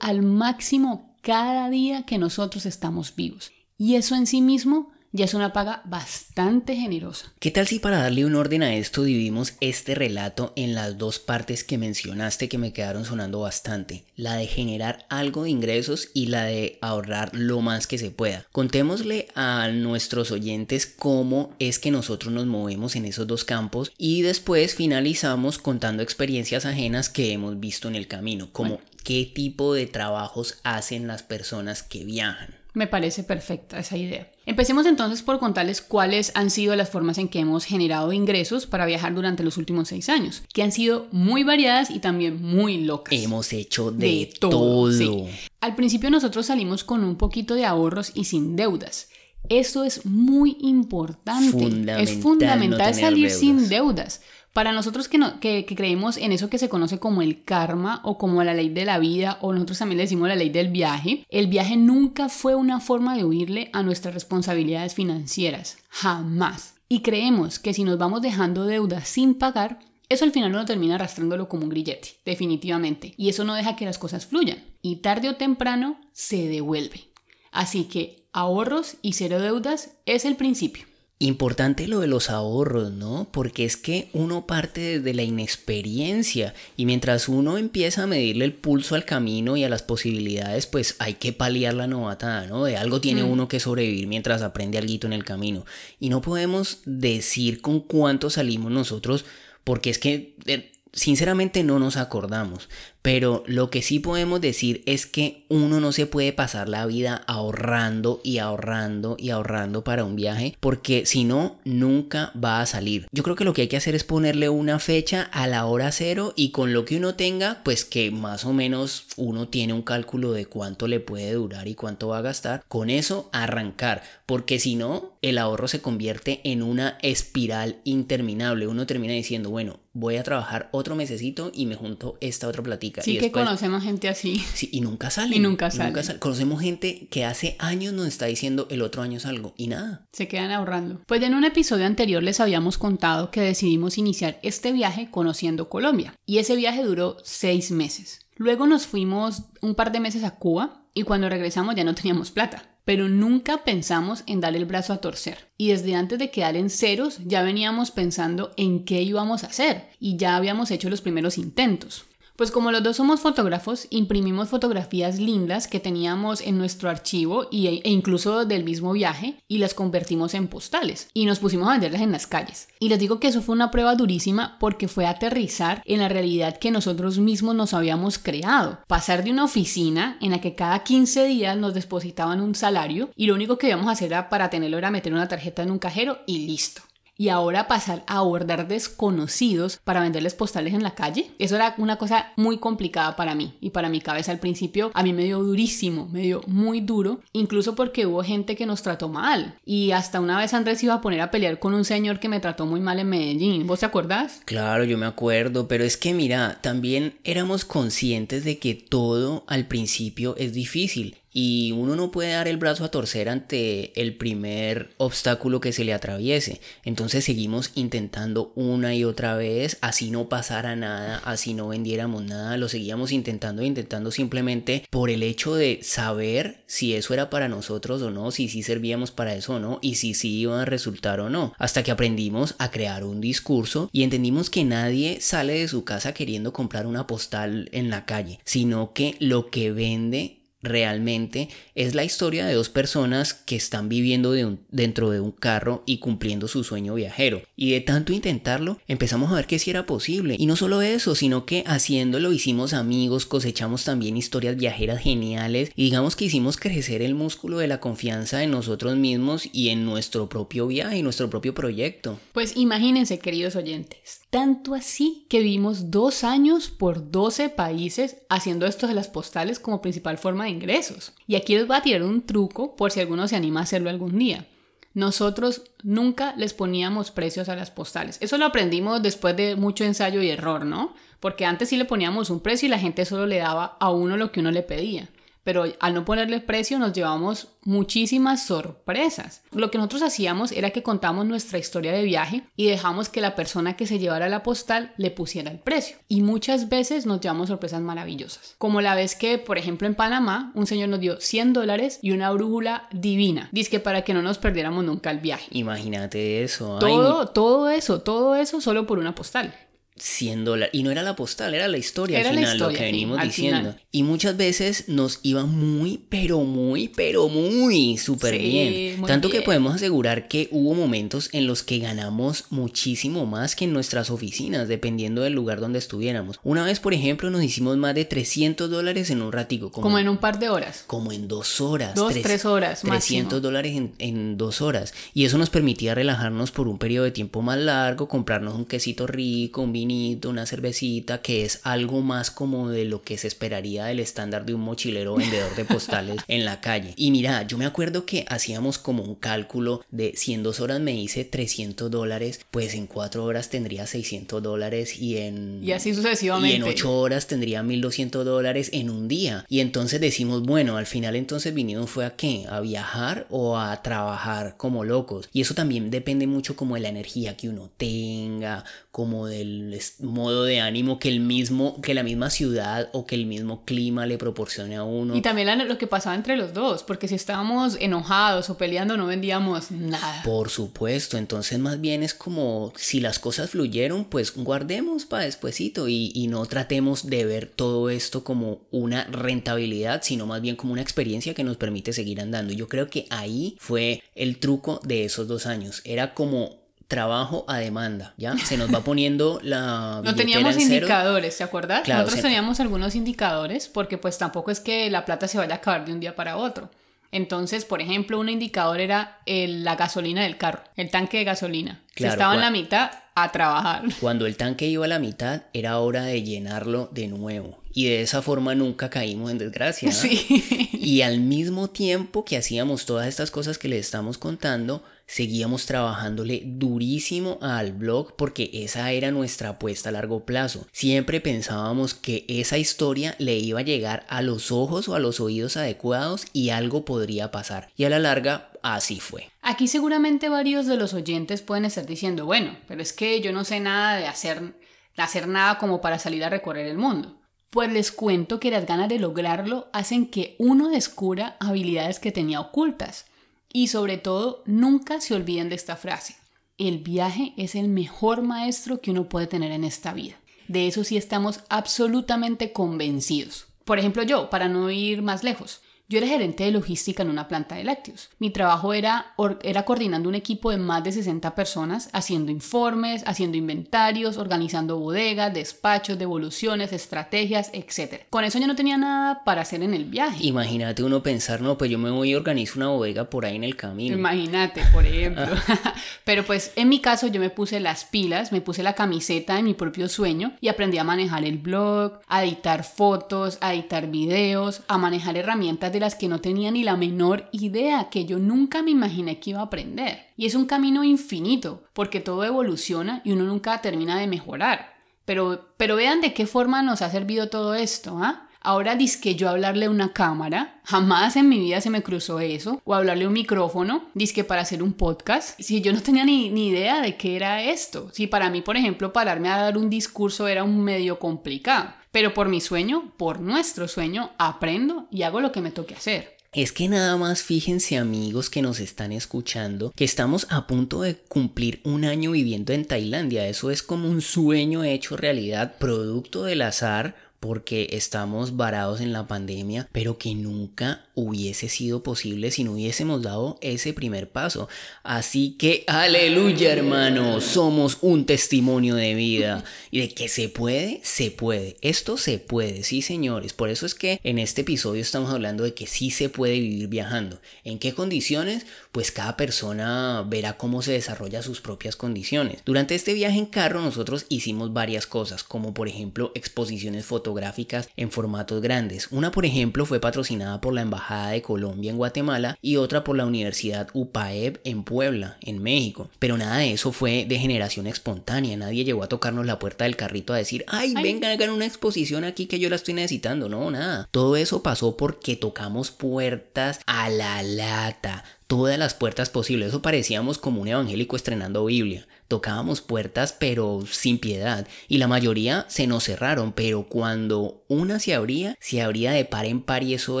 [0.00, 3.50] al máximo cada día que nosotros estamos vivos.
[3.76, 7.32] Y eso en sí mismo ya es una paga bastante generosa.
[7.38, 11.18] ¿Qué tal si para darle un orden a esto dividimos este relato en las dos
[11.18, 14.04] partes que mencionaste que me quedaron sonando bastante?
[14.16, 18.44] La de generar algo de ingresos y la de ahorrar lo más que se pueda.
[18.52, 24.22] Contémosle a nuestros oyentes cómo es que nosotros nos movemos en esos dos campos y
[24.22, 29.86] después finalizamos contando experiencias ajenas que hemos visto en el camino, como qué tipo de
[29.86, 32.57] trabajos hacen las personas que viajan.
[32.74, 34.30] Me parece perfecta esa idea.
[34.46, 38.86] Empecemos entonces por contarles cuáles han sido las formas en que hemos generado ingresos para
[38.86, 43.18] viajar durante los últimos seis años, que han sido muy variadas y también muy locas.
[43.18, 45.26] Hemos hecho de, todo.
[45.60, 49.08] Al principio nosotros salimos con un poquito de ahorros y sin deudas.
[49.48, 52.02] Eso es muy importante.
[52.02, 54.20] es fundamental salir sin deudas.
[54.52, 58.54] Para nosotros que, creemos en eso que se conoce como el karma o como la
[58.54, 61.76] ley de la vida o nosotros también le decimos la ley del viaje, el viaje
[61.76, 66.74] nunca fue una forma de huirle a nuestras responsabilidades financieras, jamás.
[66.88, 69.78] Y creemos que si nos vamos dejando deudas sin pagar,
[70.08, 73.12] eso al final uno termina arrastrándolo como un grillete, definitivamente.
[73.18, 74.64] Y eso no deja que las cosas fluyan.
[74.80, 77.10] Y tarde o temprano se devuelve.
[77.52, 80.87] Así que ahorros y cero deudas es el principio.
[81.20, 83.28] Importante lo de los ahorros, ¿no?
[83.32, 88.52] Porque es que uno parte desde la inexperiencia y mientras uno empieza a medirle el
[88.52, 92.64] pulso al camino y a las posibilidades, pues hay que paliar la novatada, ¿no?
[92.64, 93.30] De algo tiene mm.
[93.30, 95.66] uno que sobrevivir mientras aprende algo en el camino.
[95.98, 99.24] Y no podemos decir con cuánto salimos nosotros
[99.64, 102.68] porque es que eh, sinceramente no nos acordamos
[103.08, 107.22] pero lo que sí podemos decir es que uno no se puede pasar la vida
[107.26, 113.06] ahorrando y ahorrando y ahorrando para un viaje, porque si no, nunca va a salir.
[113.10, 115.90] Yo creo que lo que hay que hacer es ponerle una fecha a la hora
[115.90, 119.80] cero y con lo que uno tenga, pues que más o menos uno tiene un
[119.82, 124.58] cálculo de cuánto le puede durar y cuánto va a gastar, con eso arrancar, porque
[124.58, 128.66] si no, el ahorro se convierte en una espiral interminable.
[128.66, 133.02] Uno termina diciendo, bueno, voy a trabajar otro mesecito y me junto esta otra platica.
[133.02, 134.44] Sí, y que conocemos gente así.
[134.54, 135.36] Sí, y nunca sale.
[135.36, 135.92] Y nunca sale.
[136.18, 140.06] Conocemos gente que hace años nos está diciendo el otro año salgo y nada.
[140.12, 141.00] Se quedan ahorrando.
[141.06, 146.14] Pues en un episodio anterior les habíamos contado que decidimos iniciar este viaje conociendo Colombia.
[146.26, 148.20] Y ese viaje duró seis meses.
[148.36, 152.30] Luego nos fuimos un par de meses a Cuba y cuando regresamos ya no teníamos
[152.30, 155.50] plata pero nunca pensamos en darle el brazo a torcer.
[155.58, 159.90] Y desde antes de quedar en ceros ya veníamos pensando en qué íbamos a hacer
[160.00, 162.06] y ya habíamos hecho los primeros intentos.
[162.38, 167.80] Pues como los dos somos fotógrafos, imprimimos fotografías lindas que teníamos en nuestro archivo e,
[167.82, 172.00] e incluso del mismo viaje y las convertimos en postales y nos pusimos a venderlas
[172.00, 172.68] en las calles.
[172.78, 176.58] Y les digo que eso fue una prueba durísima porque fue aterrizar en la realidad
[176.58, 178.78] que nosotros mismos nos habíamos creado.
[178.86, 183.26] Pasar de una oficina en la que cada 15 días nos depositaban un salario y
[183.26, 185.80] lo único que íbamos a hacer era para tenerlo era meter una tarjeta en un
[185.80, 186.82] cajero y listo
[187.18, 191.96] y ahora pasar a abordar desconocidos para venderles postales en la calle, eso era una
[191.96, 194.92] cosa muy complicada para mí y para mi cabeza al principio.
[194.94, 198.82] A mí me dio durísimo, me dio muy duro, incluso porque hubo gente que nos
[198.82, 199.56] trató mal.
[199.64, 202.38] Y hasta una vez Andrés iba a poner a pelear con un señor que me
[202.38, 204.40] trató muy mal en Medellín, ¿vos te acordás?
[204.44, 209.66] Claro, yo me acuerdo, pero es que mira, también éramos conscientes de que todo al
[209.66, 214.90] principio es difícil y uno no puede dar el brazo a torcer ante el primer
[214.96, 216.60] obstáculo que se le atraviese.
[216.84, 222.56] Entonces seguimos intentando una y otra vez, así no pasara nada, así no vendiéramos nada,
[222.56, 228.02] lo seguíamos intentando, intentando simplemente por el hecho de saber si eso era para nosotros
[228.02, 231.20] o no, si sí servíamos para eso o no, y si sí iba a resultar
[231.20, 231.52] o no.
[231.58, 236.14] Hasta que aprendimos a crear un discurso y entendimos que nadie sale de su casa
[236.14, 240.37] queriendo comprar una postal en la calle, sino que lo que vende
[240.68, 244.32] realmente es la historia de dos personas que están viviendo
[244.70, 247.42] dentro de un carro y cumpliendo su sueño viajero.
[247.56, 250.36] Y de tanto intentarlo, empezamos a ver que sí era posible.
[250.38, 255.84] Y no solo eso, sino que haciéndolo hicimos amigos, cosechamos también historias viajeras geniales y
[255.84, 260.28] digamos que hicimos crecer el músculo de la confianza en nosotros mismos y en nuestro
[260.28, 262.18] propio viaje y nuestro propio proyecto.
[262.32, 268.86] Pues imagínense, queridos oyentes, tanto así que vivimos dos años por 12 países haciendo esto
[268.86, 271.12] de las postales como principal forma de ingresos.
[271.26, 273.90] Y aquí les voy a tirar un truco por si alguno se anima a hacerlo
[273.90, 274.46] algún día.
[274.94, 278.18] Nosotros nunca les poníamos precios a las postales.
[278.20, 280.94] Eso lo aprendimos después de mucho ensayo y error, ¿no?
[281.20, 284.16] Porque antes sí le poníamos un precio y la gente solo le daba a uno
[284.16, 285.08] lo que uno le pedía
[285.44, 289.42] pero al no ponerle precio nos llevamos muchísimas sorpresas.
[289.52, 293.34] Lo que nosotros hacíamos era que contamos nuestra historia de viaje y dejamos que la
[293.34, 295.96] persona que se llevara la postal le pusiera el precio.
[296.08, 298.54] Y muchas veces nos llevamos sorpresas maravillosas.
[298.58, 302.12] Como la vez que, por ejemplo, en Panamá, un señor nos dio 100 dólares y
[302.12, 303.48] una brújula divina.
[303.52, 305.46] Dice que para que no nos perdiéramos nunca el viaje.
[305.50, 306.78] Imagínate eso.
[306.78, 309.54] Todo, todo eso, todo eso solo por una postal.
[310.00, 310.70] 100 dólares.
[310.72, 313.74] Y no era la postal, era la historia al final, lo que venimos diciendo.
[313.90, 319.02] Y muchas veces nos iba muy, pero muy, pero muy súper bien.
[319.02, 323.72] Tanto que podemos asegurar que hubo momentos en los que ganamos muchísimo más que en
[323.72, 326.38] nuestras oficinas, dependiendo del lugar donde estuviéramos.
[326.44, 329.70] Una vez, por ejemplo, nos hicimos más de 300 dólares en un ratico.
[329.70, 330.84] Como, en un par de horas.
[330.86, 331.94] Como en dos horas.
[331.94, 332.82] Dos, tres, horas.
[332.82, 334.94] 300 dólares en, en dos horas.
[335.14, 339.06] Y eso nos permitía relajarnos por un periodo de tiempo más largo, comprarnos un quesito
[339.06, 339.87] rico, un vino
[340.26, 344.54] una cervecita, que es algo más como de lo que se esperaría del estándar de
[344.54, 346.92] un mochilero vendedor de postales en la calle.
[346.96, 350.80] Y mira, yo me acuerdo que hacíamos como un cálculo de si en dos horas
[350.80, 355.60] me hice 300 dólares, pues en cuatro horas tendría 600 dólares y en...
[355.62, 356.56] Y así sucesivamente.
[356.56, 359.44] Y en ocho horas tendría 1200 dólares en un día.
[359.48, 362.46] Y entonces decimos, bueno, al final entonces vinimos fue a qué?
[362.48, 365.28] A viajar o a trabajar como locos.
[365.32, 370.44] Y eso también depende mucho como de la energía que uno tenga, como del modo
[370.44, 374.18] de ánimo que el mismo, que la misma ciudad o que el mismo clima le
[374.18, 375.16] proporcione a uno.
[375.16, 379.06] Y también lo que pasaba entre los dos, porque si estábamos enojados o peleando no
[379.06, 380.22] vendíamos nada.
[380.24, 385.88] Por supuesto, entonces más bien es como si las cosas fluyeron, pues guardemos para despuesito
[385.88, 390.72] y, y no tratemos de ver todo esto como una rentabilidad, sino más bien como
[390.72, 392.52] una experiencia que nos permite seguir andando.
[392.52, 395.80] Yo creo que ahí fue el truco de esos dos años.
[395.84, 396.57] Era como
[396.88, 398.36] trabajo a demanda, ¿ya?
[398.38, 400.00] Se nos va poniendo la...
[400.04, 401.86] no teníamos indicadores, ¿te acuerdas?
[401.86, 405.84] Nosotros teníamos algunos indicadores porque pues tampoco es que la plata se vaya a acabar
[405.84, 406.70] de un día para otro.
[407.10, 411.82] Entonces, por ejemplo, un indicador era la gasolina del carro, el tanque de gasolina.
[411.94, 413.82] si estaba en la mitad, a trabajar.
[414.00, 417.62] Cuando el tanque iba a la mitad, era hora de llenarlo de nuevo.
[417.72, 419.90] Y de esa forma nunca caímos en desgracia.
[419.92, 420.70] Sí.
[420.72, 426.42] Y al mismo tiempo que hacíamos todas estas cosas que les estamos contando, seguíamos trabajándole
[426.44, 430.66] durísimo al blog porque esa era nuestra apuesta a largo plazo.
[430.70, 435.18] Siempre pensábamos que esa historia le iba a llegar a los ojos o a los
[435.18, 437.70] oídos adecuados y algo podría pasar.
[437.76, 439.30] Y a la larga así fue.
[439.42, 443.44] Aquí seguramente varios de los oyentes pueden estar diciendo, bueno, pero es que yo no
[443.44, 447.16] sé nada de hacer, de hacer nada como para salir a recorrer el mundo.
[447.50, 452.40] Pues les cuento que las ganas de lograrlo hacen que uno descubra habilidades que tenía
[452.40, 453.06] ocultas.
[453.52, 456.16] Y sobre todo, nunca se olviden de esta frase.
[456.58, 460.16] El viaje es el mejor maestro que uno puede tener en esta vida.
[460.48, 463.46] De eso sí estamos absolutamente convencidos.
[463.64, 467.28] Por ejemplo, yo, para no ir más lejos, yo era gerente de logística en una
[467.28, 468.10] planta de lácteos.
[468.18, 473.38] Mi trabajo era, era coordinando un equipo de más de 60 personas, haciendo informes, haciendo
[473.38, 478.02] inventarios, organizando bodegas, despachos, devoluciones, estrategias, etc.
[478.10, 480.26] Con eso yo no tenía nada para hacer en el viaje.
[480.26, 483.44] Imagínate uno pensar, no, pues yo me voy y organizo una bodega por ahí en
[483.44, 483.96] el camino.
[483.96, 485.24] Imagínate, por ejemplo.
[486.04, 489.42] Pero pues en mi caso yo me puse las pilas, me puse la camiseta de
[489.42, 494.60] mi propio sueño y aprendí a manejar el blog, a editar fotos, a editar videos,
[494.68, 498.62] a manejar herramientas de las que no tenía ni la menor idea, que yo nunca
[498.62, 500.06] me imaginé que iba a aprender.
[500.16, 504.74] Y es un camino infinito, porque todo evoluciona y uno nunca termina de mejorar.
[505.04, 508.27] Pero, pero vean de qué forma nos ha servido todo esto, ¿ah?
[508.48, 512.62] Ahora que yo hablarle a una cámara, jamás en mi vida se me cruzó eso,
[512.64, 516.30] o hablarle a un micrófono, que para hacer un podcast, si yo no tenía ni,
[516.30, 517.90] ni idea de qué era esto.
[517.92, 521.74] Si para mí, por ejemplo, pararme a dar un discurso era un medio complicado.
[521.92, 526.16] Pero por mi sueño, por nuestro sueño, aprendo y hago lo que me toque hacer.
[526.32, 530.96] Es que nada más fíjense amigos que nos están escuchando que estamos a punto de
[530.96, 533.26] cumplir un año viviendo en Tailandia.
[533.28, 539.08] Eso es como un sueño hecho realidad, producto del azar porque estamos varados en la
[539.08, 544.48] pandemia, pero que nunca hubiese sido posible si no hubiésemos dado ese primer paso.
[544.82, 551.10] Así que, aleluya hermano, somos un testimonio de vida y de que se puede, se
[551.10, 551.56] puede.
[551.60, 553.32] Esto se puede, sí señores.
[553.32, 556.68] Por eso es que en este episodio estamos hablando de que sí se puede vivir
[556.68, 557.20] viajando.
[557.44, 558.46] ¿En qué condiciones?
[558.70, 562.42] Pues cada persona verá cómo se desarrolla sus propias condiciones.
[562.44, 567.70] Durante este viaje en carro nosotros hicimos varias cosas, como por ejemplo exposiciones fotográficas fotográficas
[567.76, 568.88] en formatos grandes.
[568.90, 572.96] Una, por ejemplo, fue patrocinada por la Embajada de Colombia en Guatemala y otra por
[572.96, 575.88] la Universidad UPAEB en Puebla, en México.
[575.98, 578.36] Pero nada de eso fue de generación espontánea.
[578.36, 582.04] Nadie llegó a tocarnos la puerta del carrito a decir, ay, vengan, hagan una exposición
[582.04, 583.30] aquí que yo la estoy necesitando.
[583.30, 583.88] No, nada.
[583.90, 589.48] Todo eso pasó porque tocamos puertas a la lata todas las puertas posibles.
[589.48, 591.88] Eso parecíamos como un evangélico estrenando Biblia.
[592.06, 597.94] Tocábamos puertas pero sin piedad y la mayoría se nos cerraron, pero cuando una se
[597.94, 600.00] abría, se abría de par en par y eso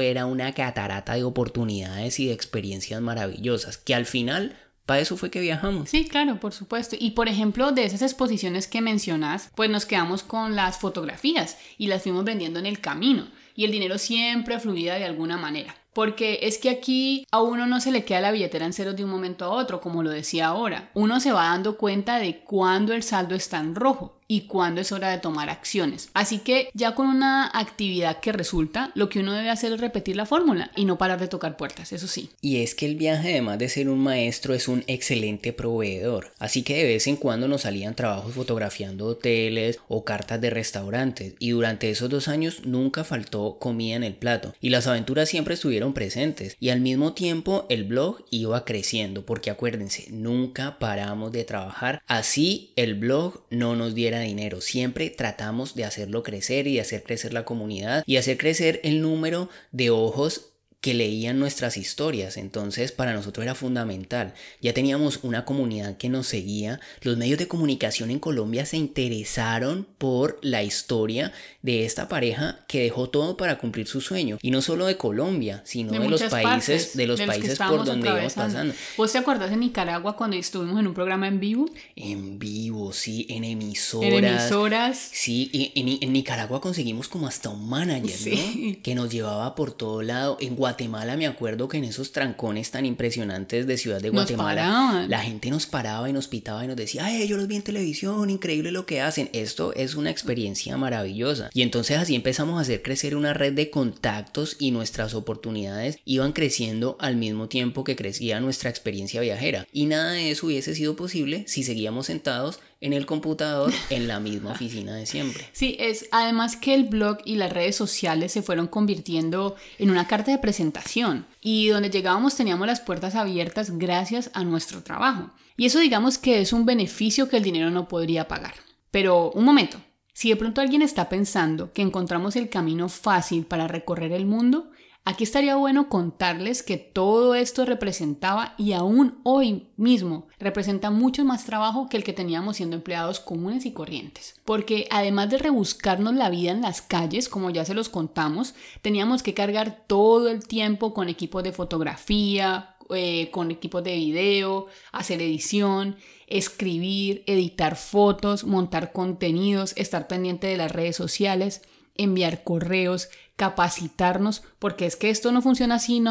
[0.00, 5.30] era una catarata de oportunidades y de experiencias maravillosas que al final para eso fue
[5.30, 5.90] que viajamos.
[5.90, 6.96] Sí, claro, por supuesto.
[6.98, 11.88] Y por ejemplo, de esas exposiciones que mencionas, pues nos quedamos con las fotografías y
[11.88, 13.28] las fuimos vendiendo en el camino.
[13.54, 15.74] Y el dinero siempre fluía de alguna manera.
[15.92, 19.04] Porque es que aquí a uno no se le queda la billetera en ceros de
[19.04, 20.90] un momento a otro, como lo decía ahora.
[20.94, 24.92] Uno se va dando cuenta de cuándo el saldo está en rojo y cuándo es
[24.92, 26.10] hora de tomar acciones.
[26.12, 30.16] Así que ya con una actividad que resulta, lo que uno debe hacer es repetir
[30.16, 32.30] la fórmula y no parar de tocar puertas, eso sí.
[32.42, 36.32] Y es que el viaje, además de ser un maestro, es un excelente proveedor.
[36.38, 41.34] Así que de vez en cuando nos salían trabajos fotografiando hoteles o cartas de restaurantes.
[41.38, 44.54] Y durante esos dos años nunca faltó comida en el plato.
[44.60, 46.56] Y las aventuras siempre estuvieron presentes.
[46.60, 49.24] Y al mismo tiempo el blog iba creciendo.
[49.24, 52.02] Porque acuérdense, nunca paramos de trabajar.
[52.06, 54.60] Así el blog no nos diera dinero.
[54.60, 59.02] Siempre tratamos de hacerlo crecer y de hacer crecer la comunidad y hacer crecer el
[59.02, 60.47] número de ojos
[60.80, 64.34] que leían nuestras historias, entonces para nosotros era fundamental.
[64.60, 69.88] Ya teníamos una comunidad que nos seguía, los medios de comunicación en Colombia se interesaron
[69.98, 74.62] por la historia de esta pareja que dejó todo para cumplir su sueño, y no
[74.62, 78.72] solo de Colombia, sino de, los países, de los, países por donde íbamos pasando.
[78.96, 81.68] ¿Vos te acuerdas de Nicaragua cuando estuvimos en un programa en vivo?
[81.96, 84.12] En vivo, sí, en emisoras.
[84.12, 85.08] En emisoras.
[85.12, 88.82] Sí, en, en, Nicaragua conseguimos como hasta un manager, ¿no?
[88.82, 90.36] Que nos llevaba por todo lado.
[90.40, 95.20] En Guatemala me acuerdo que en esos trancones tan impresionantes de Ciudad de Guatemala, la
[95.20, 98.28] gente nos paraba y nos pitaba y nos decía, ay, yo los vi en televisión,
[98.28, 99.30] increíble lo que hacen.
[99.32, 101.48] Esto es una experiencia maravillosa.
[101.54, 106.32] Y entonces así empezamos a hacer crecer una red de contactos y nuestras oportunidades iban
[106.32, 109.66] creciendo al mismo tiempo que crecía nuestra experiencia viajera.
[109.72, 114.20] Y nada de eso hubiese sido posible si seguíamos sentados en el computador en la
[114.20, 115.48] misma oficina de siempre.
[115.52, 120.06] Sí, es además que el blog y las redes sociales se fueron convirtiendo en una
[120.06, 125.30] carta de presentación y donde llegábamos teníamos las puertas abiertas gracias a nuestro trabajo.
[125.56, 128.54] Y eso digamos que es un beneficio que el dinero no podría pagar.
[128.90, 129.80] Pero un momento,
[130.12, 134.70] si de pronto alguien está pensando que encontramos el camino fácil para recorrer el mundo,
[135.04, 141.46] Aquí estaría bueno contarles que todo esto representaba y aún hoy mismo representa mucho más
[141.46, 144.38] trabajo que el que teníamos siendo empleados comunes y corrientes.
[144.44, 149.22] Porque además de rebuscarnos la vida en las calles, como ya se los contamos, teníamos
[149.22, 155.22] que cargar todo el tiempo con equipos de fotografía, eh, con equipos de video, hacer
[155.22, 161.62] edición, escribir, editar fotos, montar contenidos, estar pendiente de las redes sociales
[161.98, 166.02] enviar correos, capacitarnos, porque es que esto no funciona así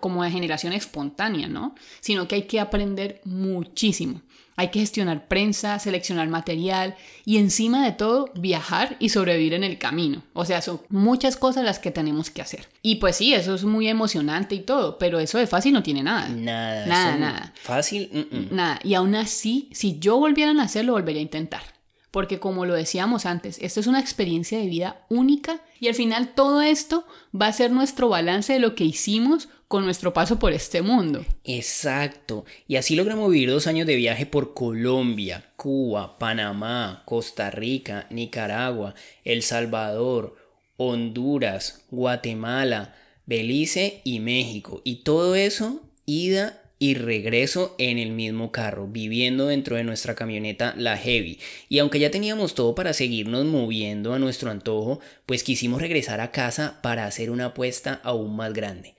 [0.00, 1.74] como de generación espontánea, ¿no?
[2.00, 4.22] Sino que hay que aprender muchísimo.
[4.56, 6.94] Hay que gestionar prensa, seleccionar material
[7.24, 10.22] y encima de todo viajar y sobrevivir en el camino.
[10.32, 12.68] O sea, son muchas cosas las que tenemos que hacer.
[12.80, 16.04] Y pues sí, eso es muy emocionante y todo, pero eso de fácil no tiene
[16.04, 16.28] nada.
[16.28, 16.86] Nada.
[16.86, 17.52] Nada, nada.
[17.60, 18.28] Fácil.
[18.50, 18.78] Nada.
[18.84, 21.74] Y aún así, si yo volviera a hacer, lo volvería a intentar
[22.14, 26.32] porque como lo decíamos antes, esto es una experiencia de vida única y al final
[26.36, 30.52] todo esto va a ser nuestro balance de lo que hicimos con nuestro paso por
[30.52, 31.26] este mundo.
[31.42, 38.06] Exacto, y así logramos vivir dos años de viaje por Colombia, Cuba, Panamá, Costa Rica,
[38.10, 40.36] Nicaragua, El Salvador,
[40.76, 42.94] Honduras, Guatemala,
[43.26, 44.82] Belice y México.
[44.84, 50.74] Y todo eso ida y regreso en el mismo carro, viviendo dentro de nuestra camioneta
[50.76, 51.38] la Heavy.
[51.68, 56.30] Y aunque ya teníamos todo para seguirnos moviendo a nuestro antojo, pues quisimos regresar a
[56.30, 58.96] casa para hacer una apuesta aún más grande.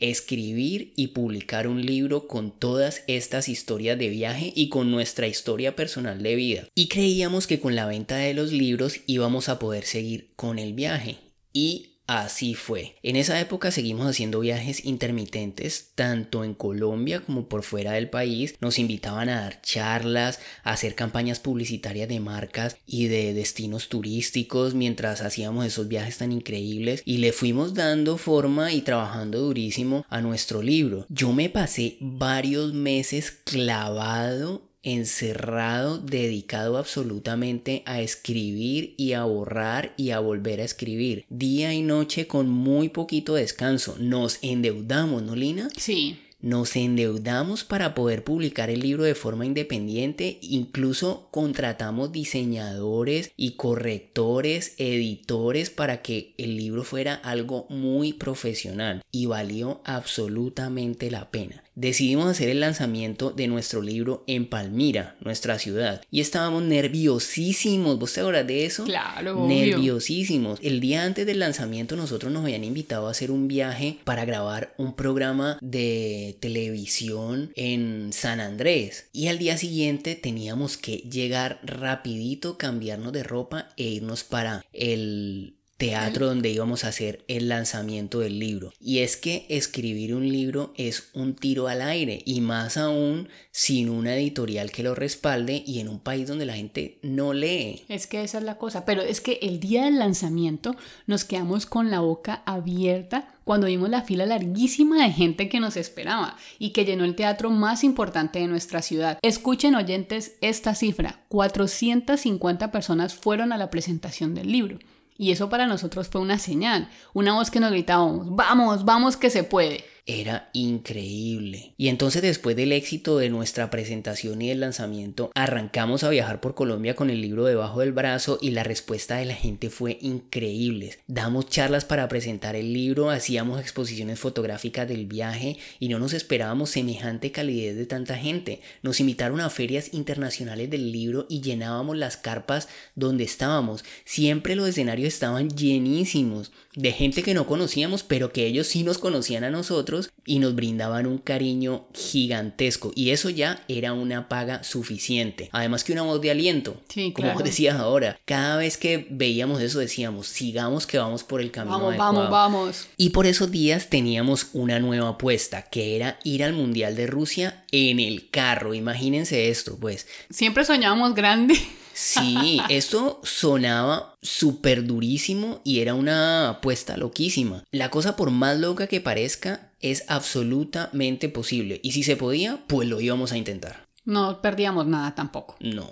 [0.00, 5.74] Escribir y publicar un libro con todas estas historias de viaje y con nuestra historia
[5.74, 6.68] personal de vida.
[6.74, 10.72] Y creíamos que con la venta de los libros íbamos a poder seguir con el
[10.72, 11.16] viaje.
[11.52, 12.94] Y Así fue.
[13.02, 18.54] En esa época seguimos haciendo viajes intermitentes, tanto en Colombia como por fuera del país.
[18.62, 24.74] Nos invitaban a dar charlas, a hacer campañas publicitarias de marcas y de destinos turísticos
[24.74, 30.22] mientras hacíamos esos viajes tan increíbles y le fuimos dando forma y trabajando durísimo a
[30.22, 31.04] nuestro libro.
[31.10, 40.10] Yo me pasé varios meses clavado encerrado, dedicado absolutamente a escribir y a borrar y
[40.10, 43.96] a volver a escribir, día y noche con muy poquito descanso.
[43.98, 45.68] Nos endeudamos, ¿no, Lina?
[45.76, 46.18] Sí.
[46.40, 54.74] Nos endeudamos para poder publicar el libro de forma independiente, incluso contratamos diseñadores y correctores,
[54.78, 62.26] editores para que el libro fuera algo muy profesional y valió absolutamente la pena decidimos
[62.26, 66.02] hacer el lanzamiento de nuestro libro en Palmira, nuestra ciudad.
[66.10, 67.98] Y estábamos nerviosísimos.
[67.98, 68.84] ¿Vos te acuerdas de eso?
[68.84, 69.46] Claro.
[69.46, 70.58] Nerviosísimos.
[70.60, 74.74] El día antes del lanzamiento nosotros nos habían invitado a hacer un viaje para grabar
[74.76, 79.08] un programa de televisión en San Andrés.
[79.12, 85.57] Y al día siguiente teníamos que llegar rapidito, cambiarnos de ropa e irnos para el
[85.78, 88.72] teatro donde íbamos a hacer el lanzamiento del libro.
[88.80, 93.88] Y es que escribir un libro es un tiro al aire y más aún sin
[93.88, 97.84] una editorial que lo respalde y en un país donde la gente no lee.
[97.88, 100.74] Es que esa es la cosa, pero es que el día del lanzamiento
[101.06, 105.76] nos quedamos con la boca abierta cuando vimos la fila larguísima de gente que nos
[105.76, 109.18] esperaba y que llenó el teatro más importante de nuestra ciudad.
[109.22, 114.78] Escuchen oyentes esta cifra, 450 personas fueron a la presentación del libro.
[115.18, 119.30] Y eso para nosotros fue una señal, una voz que nos gritábamos, vamos, vamos que
[119.30, 121.74] se puede era increíble.
[121.76, 126.54] Y entonces después del éxito de nuestra presentación y del lanzamiento, arrancamos a viajar por
[126.54, 130.98] Colombia con el libro debajo del brazo y la respuesta de la gente fue increíble.
[131.06, 136.70] Damos charlas para presentar el libro, hacíamos exposiciones fotográficas del viaje y no nos esperábamos
[136.70, 138.62] semejante calidez de tanta gente.
[138.82, 143.84] Nos invitaron a ferias internacionales del libro y llenábamos las carpas donde estábamos.
[144.06, 148.98] Siempre los escenarios estaban llenísimos de gente que no conocíamos, pero que ellos sí nos
[148.98, 154.28] conocían a nosotros nosotros y nos brindaban un cariño gigantesco y eso ya era una
[154.28, 155.48] paga suficiente.
[155.52, 157.44] Además que una voz de aliento, Sí, como claro.
[157.44, 161.88] decías ahora, cada vez que veíamos eso decíamos, sigamos que vamos por el camino Vamos,
[161.90, 162.12] adecuado".
[162.14, 162.86] vamos, vamos.
[162.96, 167.64] Y por esos días teníamos una nueva apuesta, que era ir al Mundial de Rusia
[167.70, 168.74] en el carro.
[168.74, 170.06] Imagínense esto, pues.
[170.30, 171.54] Siempre soñábamos grande.
[171.94, 177.64] Sí, esto sonaba súper durísimo y era una apuesta loquísima.
[177.70, 181.80] La cosa por más loca que parezca es absolutamente posible.
[181.82, 183.86] Y si se podía, pues lo íbamos a intentar.
[184.04, 185.56] No perdíamos nada tampoco.
[185.60, 185.90] No.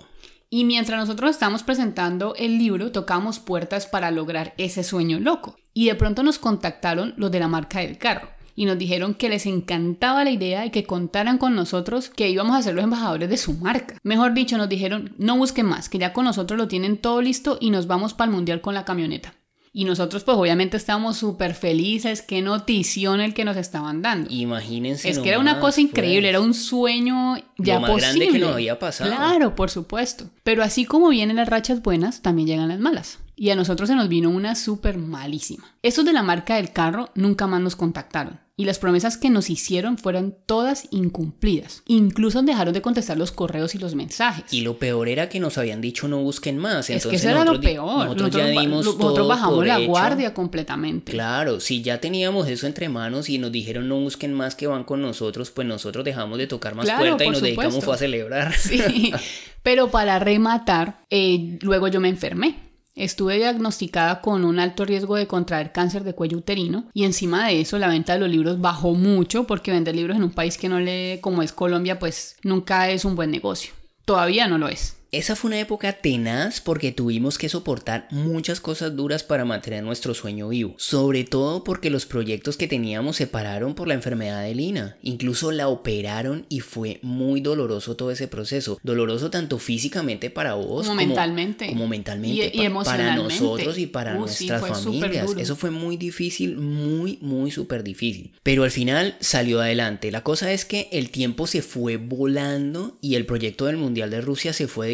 [0.49, 5.57] Y mientras nosotros estábamos presentando el libro, tocamos puertas para lograr ese sueño loco.
[5.73, 8.29] Y de pronto nos contactaron los de la marca del carro.
[8.55, 12.55] Y nos dijeron que les encantaba la idea y que contaran con nosotros que íbamos
[12.55, 13.99] a ser los embajadores de su marca.
[14.01, 17.59] Mejor dicho, nos dijeron, no busquen más, que ya con nosotros lo tienen todo listo
[17.61, 19.35] y nos vamos para el mundial con la camioneta.
[19.77, 24.27] Y nosotros pues obviamente estábamos súper felices, qué notición el que nos estaban dando.
[24.33, 25.07] Imagínense.
[25.07, 26.29] Es que era una cosa increíble, pues.
[26.29, 28.07] era un sueño ya más posible.
[28.07, 29.11] grande que nos había pasado.
[29.11, 30.31] Claro, por supuesto.
[30.43, 33.19] Pero así como vienen las rachas buenas, también llegan las malas.
[33.35, 35.75] Y a nosotros se nos vino una súper malísima.
[35.83, 38.39] Esos de la marca del carro nunca más nos contactaron.
[38.59, 41.83] Y las promesas que nos hicieron fueron todas incumplidas.
[41.85, 44.51] Incluso dejaron de contestar los correos y los mensajes.
[44.51, 46.89] Y lo peor era que nos habían dicho no busquen más.
[46.89, 48.05] es Entonces que eso era lo peor.
[48.05, 49.87] Nosotros, ya dimos nosotros todo bajamos por la hecho.
[49.87, 51.11] guardia completamente.
[51.11, 54.85] Claro, si ya teníamos eso entre manos y nos dijeron no busquen más que van
[54.85, 57.97] con nosotros, pues nosotros dejamos de tocar más Claro, puerta y nos dedicamos fue a
[57.97, 58.53] celebrar.
[58.55, 59.13] Sí,
[59.61, 62.66] pero para rematar, eh, luego yo me enfermé.
[62.97, 67.61] Estuve diagnosticada con un alto riesgo de contraer cáncer de cuello uterino y encima de
[67.61, 70.67] eso la venta de los libros bajó mucho porque vender libros en un país que
[70.67, 73.71] no lee como es Colombia pues nunca es un buen negocio.
[74.03, 74.96] Todavía no lo es.
[75.11, 80.13] Esa fue una época tenaz porque tuvimos que soportar muchas cosas duras para mantener nuestro
[80.13, 80.75] sueño vivo.
[80.77, 84.97] Sobre todo porque los proyectos que teníamos se pararon por la enfermedad de Lina.
[85.01, 88.79] Incluso la operaron y fue muy doloroso todo ese proceso.
[88.83, 91.67] Doloroso tanto físicamente para vos Como mentalmente.
[91.67, 92.51] Como mentalmente.
[92.53, 95.27] Y- y pa- para nosotros y para Uh, nuestras familias.
[95.37, 98.33] Eso fue muy difícil, muy, muy súper difícil.
[98.43, 100.11] Pero al final salió adelante.
[100.11, 104.19] La cosa es que el tiempo se fue volando y el proyecto del Mundial de
[104.21, 104.87] Rusia se fue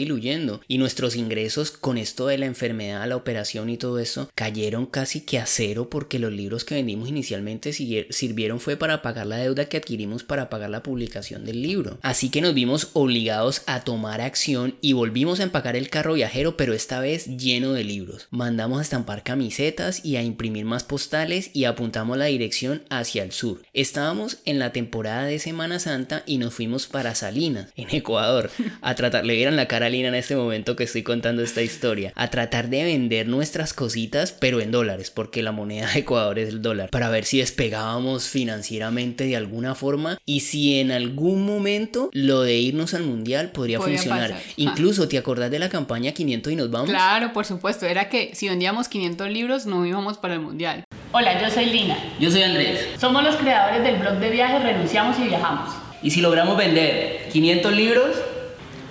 [0.67, 5.21] Y nuestros ingresos con esto de la enfermedad, la operación y todo eso cayeron casi
[5.21, 9.65] que a cero porque los libros que vendimos inicialmente sirvieron fue para pagar la deuda
[9.65, 11.99] que adquirimos para pagar la publicación del libro.
[12.01, 16.57] Así que nos vimos obligados a tomar acción y volvimos a empacar el carro viajero,
[16.57, 18.27] pero esta vez lleno de libros.
[18.29, 23.31] Mandamos a estampar camisetas y a imprimir más postales y apuntamos la dirección hacia el
[23.31, 23.61] sur.
[23.73, 28.49] Estábamos en la temporada de Semana Santa y nos fuimos para Salinas, en Ecuador,
[28.81, 31.61] a tratar, le vieran la cara a Lina en este momento que estoy contando esta
[31.61, 36.39] historia, a tratar de vender nuestras cositas, pero en dólares, porque la moneda de Ecuador
[36.39, 41.45] es el dólar, para ver si despegábamos financieramente de alguna forma y si en algún
[41.45, 44.31] momento lo de irnos al mundial podría, funcionar.
[44.31, 44.43] pasar.
[44.57, 46.89] Incluso, ¿te acordás de la campaña 500 y nos vamos?
[46.89, 47.85] Claro, por supuesto.
[47.85, 50.83] Era que si vendíamos 500 libros no íbamos para el mundial.
[51.11, 51.97] Hola, yo soy Lina.
[52.19, 52.87] Yo soy Andrés.
[52.99, 55.69] Somos los creadores del blog de viajes Renunciamos y Viajamos.
[56.01, 58.15] Y si logramos vender 500 libros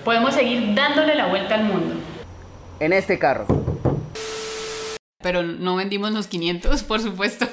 [0.03, 1.95] Podemos seguir dándole la vuelta al mundo.
[2.79, 3.47] en este carro.
[5.19, 7.47] Pero no vendimos los 500, por supuesto.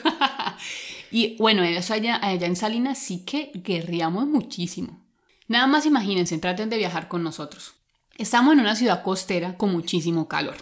[1.13, 4.99] y bueno, eso allá, allá en Salinas sí que guerreamos muchísimo.
[5.47, 7.75] Nada más imagínense, traten de viajar con nosotros.
[8.19, 10.57] Estamos en una ciudad costera con muchísimo calor,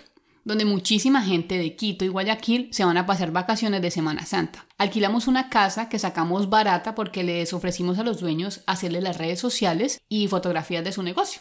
[0.44, 4.66] donde muchísima gente de Quito y Guayaquil se van a pasar vacaciones de Semana Santa.
[4.76, 9.40] Alquilamos una casa que sacamos barata porque les ofrecimos a los dueños hacerle las redes
[9.40, 11.40] sociales y fotografías de su negocio.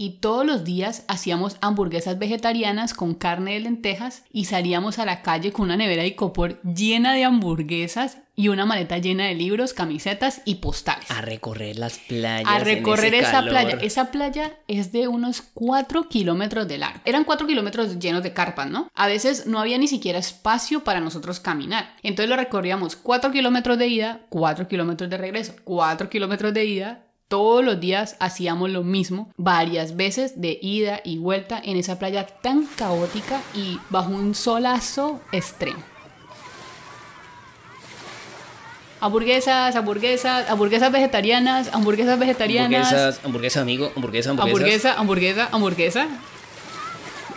[0.00, 5.22] Y todos los días hacíamos hamburguesas vegetarianas con carne de lentejas y salíamos a la
[5.22, 9.72] calle con una nevera de copor llena de hamburguesas y una maleta llena de libros,
[9.72, 11.10] camisetas y postales.
[11.10, 12.48] A recorrer las playas.
[12.48, 13.50] A en recorrer ese esa calor.
[13.50, 13.78] playa.
[13.82, 17.00] Esa playa es de unos 4 kilómetros de largo.
[17.04, 18.88] Eran 4 kilómetros llenos de carpas, ¿no?
[18.94, 21.96] A veces no había ni siquiera espacio para nosotros caminar.
[22.04, 27.04] Entonces lo recorríamos 4 kilómetros de ida, 4 kilómetros de regreso, 4 kilómetros de ida.
[27.28, 32.26] Todos los días hacíamos lo mismo, varias veces de ida y vuelta en esa playa
[32.26, 35.82] tan caótica y bajo un solazo extremo.
[39.00, 42.86] Hamburguesas, hamburguesas, hamburguesas vegetarianas, hamburguesas vegetarianas.
[42.86, 44.94] Hamburguesas, hamburguesa amigo, hamburguesa, hamburguesas.
[44.94, 46.08] Hamburguesa, hamburguesa, hamburguesa.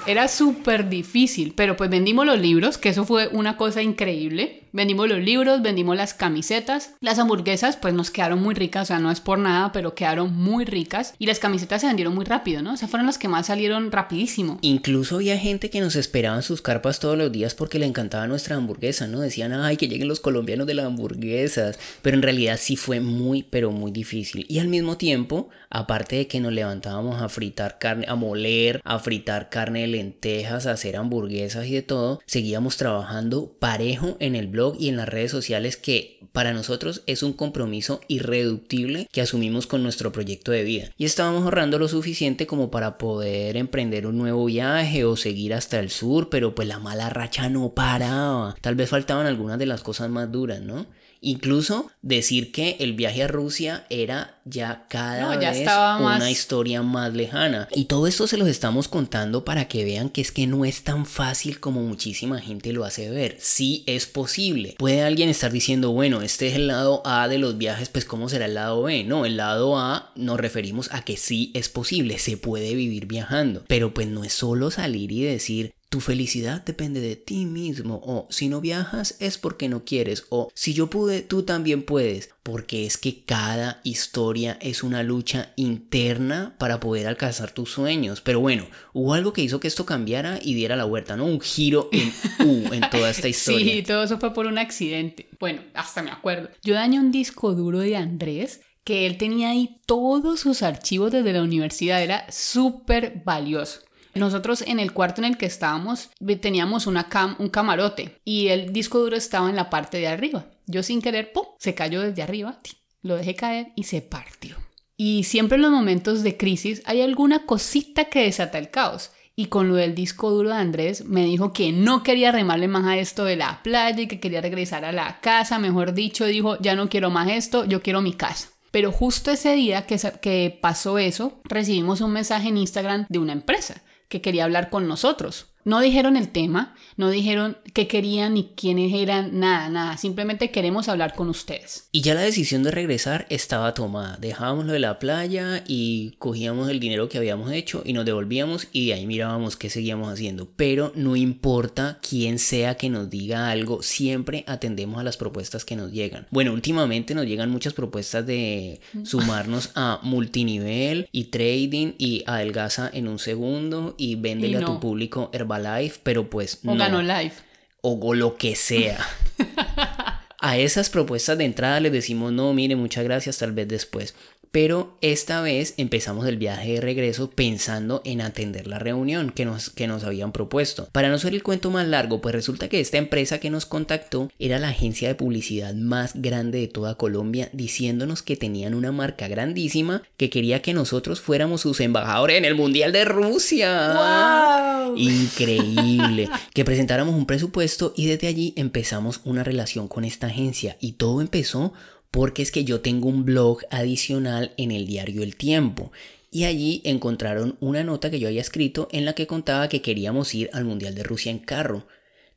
[0.06, 4.63] Era súper difícil, pero pues vendimos los libros, que eso fue una cosa increíble.
[4.73, 6.93] Vendimos los libros, vendimos las camisetas.
[7.01, 10.34] Las hamburguesas pues nos quedaron muy ricas, o sea, no es por nada, pero quedaron
[10.34, 11.13] muy ricas.
[11.19, 12.73] Y las camisetas se vendieron muy rápido, ¿no?
[12.73, 14.60] O sea, fueron las que más salieron rapidísimo.
[14.62, 18.27] Incluso había gente que nos esperaba en sus carpas todos los días porque le encantaba
[18.27, 19.19] nuestra hamburguesa, ¿no?
[19.19, 21.77] Decían, ay, que lleguen los colombianos de las hamburguesas.
[22.01, 24.45] Pero en realidad sí fue muy, pero muy difícil.
[24.47, 28.99] Y al mismo tiempo, aparte de que nos levantábamos a fritar carne, a moler, a
[28.99, 34.76] fritar carne de lentejas, hacer hamburguesas y de todo, seguíamos trabajando parejo en el blog
[34.80, 39.84] y en las redes sociales que para nosotros es un compromiso irreductible que asumimos con
[39.84, 40.92] nuestro proyecto de vida.
[40.98, 45.79] Y estábamos ahorrando lo suficiente como para poder emprender un nuevo viaje o seguir hasta
[45.79, 48.56] el sur, pero pues la mala racha no paraba.
[48.62, 50.86] Tal vez faltaban algunas de las cosas más duras, ¿no?
[51.24, 55.67] Incluso decir que el viaje a Rusia era ya cada vez
[56.00, 57.67] una historia más lejana.
[57.76, 60.84] Y todo esto se los estamos contando para que vean que es que no es
[60.84, 63.38] tan fácil como muchísima gente lo hace ver.
[63.40, 64.76] Sí es posible.
[64.80, 68.28] Puede alguien estar diciendo, bueno, este es el lado A de los viajes, pues ¿cómo
[68.28, 69.04] será el lado B?
[69.04, 73.63] No, el lado A nos referimos a que sí es posible, se puede vivir viajando.
[73.67, 78.25] Pero pues no es solo salir y decir, tu felicidad depende de ti mismo o
[78.29, 82.85] si no viajas es porque no quieres o si yo pude, tú también puedes, porque
[82.85, 88.21] es que cada historia es una lucha interna para poder alcanzar tus sueños.
[88.21, 91.25] Pero bueno, hubo algo que hizo que esto cambiara y diera la vuelta, ¿no?
[91.25, 92.13] Un giro en
[92.48, 93.73] U en toda esta historia.
[93.73, 95.27] Sí, todo eso fue por un accidente.
[95.42, 96.48] Bueno, hasta me acuerdo.
[96.63, 101.33] Yo dañé un disco duro de Andrés que él tenía ahí todos sus archivos desde
[101.33, 103.81] la universidad, era súper valioso.
[104.13, 106.09] Nosotros en el cuarto en el que estábamos
[106.41, 110.45] teníamos un camarote y el disco duro estaba en la parte de arriba.
[110.67, 111.45] Yo sin querer, ¡pum!
[111.59, 112.59] se cayó desde arriba,
[113.01, 114.55] lo dejé caer y se partió.
[114.97, 119.12] Y siempre en los momentos de crisis hay alguna cosita que desata el caos.
[119.33, 122.85] Y con lo del disco duro de Andrés me dijo que no quería remarle más
[122.85, 125.57] a esto de la playa y que quería regresar a la casa.
[125.57, 128.49] Mejor dicho, dijo, ya no quiero más esto, yo quiero mi casa.
[128.69, 133.81] Pero justo ese día que pasó eso, recibimos un mensaje en Instagram de una empresa
[134.12, 135.50] que quería hablar con nosotros.
[135.63, 139.97] No dijeron el tema, no dijeron qué querían ni quiénes eran, nada, nada.
[139.97, 141.87] Simplemente queremos hablar con ustedes.
[141.91, 144.17] Y ya la decisión de regresar estaba tomada.
[144.19, 148.67] Dejábamos lo de la playa y cogíamos el dinero que habíamos hecho y nos devolvíamos
[148.71, 150.47] y de ahí mirábamos qué seguíamos haciendo.
[150.55, 155.75] Pero no importa quién sea que nos diga algo, siempre atendemos a las propuestas que
[155.75, 156.27] nos llegan.
[156.31, 163.07] Bueno, últimamente nos llegan muchas propuestas de sumarnos a multinivel y trading y adelgaza en
[163.07, 167.02] un segundo y véndele a tu público Herbalife, pero pues o no.
[167.02, 167.41] Life.
[167.81, 168.99] O, lo que sea.
[170.39, 174.15] a esas propuestas de entrada les decimos no, mire, muchas gracias, tal vez después
[174.52, 179.69] pero esta vez empezamos el viaje de regreso pensando en atender la reunión que nos,
[179.69, 180.89] que nos habían propuesto.
[180.91, 184.29] Para no ser el cuento más largo, pues resulta que esta empresa que nos contactó
[184.39, 189.27] era la agencia de publicidad más grande de toda Colombia, diciéndonos que tenían una marca
[189.27, 193.93] grandísima que quería que nosotros fuéramos sus embajadores en el Mundial de Rusia.
[193.93, 194.97] ¡Wow!
[194.97, 196.29] Increíble.
[196.54, 201.21] que presentáramos un presupuesto y desde allí empezamos una relación con esta agencia y todo
[201.21, 201.73] empezó
[202.12, 205.91] porque es que yo tengo un blog adicional en el diario El Tiempo
[206.29, 210.33] y allí encontraron una nota que yo había escrito en la que contaba que queríamos
[210.33, 211.87] ir al Mundial de Rusia en carro.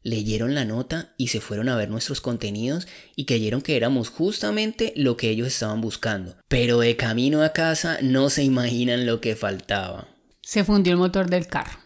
[0.02, 4.92] Leyeron la nota y se fueron a ver nuestros contenidos y creyeron que éramos justamente
[4.96, 6.36] lo que ellos estaban buscando.
[6.48, 10.08] Pero de camino a casa no se imaginan lo que faltaba.
[10.42, 11.78] Se fundió el motor del carro.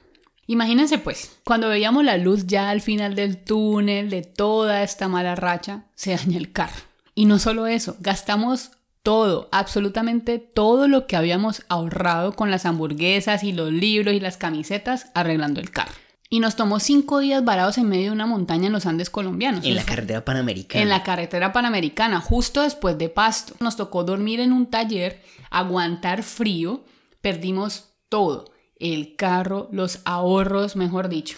[0.46, 5.36] Imagínense pues, cuando veíamos la luz ya al final del túnel de toda esta mala
[5.36, 6.87] racha, se daña el carro.
[7.18, 8.70] Y no solo eso, gastamos
[9.02, 14.36] todo, absolutamente todo lo que habíamos ahorrado con las hamburguesas y los libros y las
[14.36, 15.90] camisetas arreglando el carro.
[16.30, 19.64] Y nos tomó cinco días varados en medio de una montaña en los Andes colombianos.
[19.64, 20.80] En la carretera panamericana.
[20.80, 23.54] En la carretera panamericana, justo después de Pasto.
[23.58, 26.84] Nos tocó dormir en un taller, aguantar frío,
[27.20, 28.52] perdimos todo.
[28.78, 31.36] El carro, los ahorros, mejor dicho.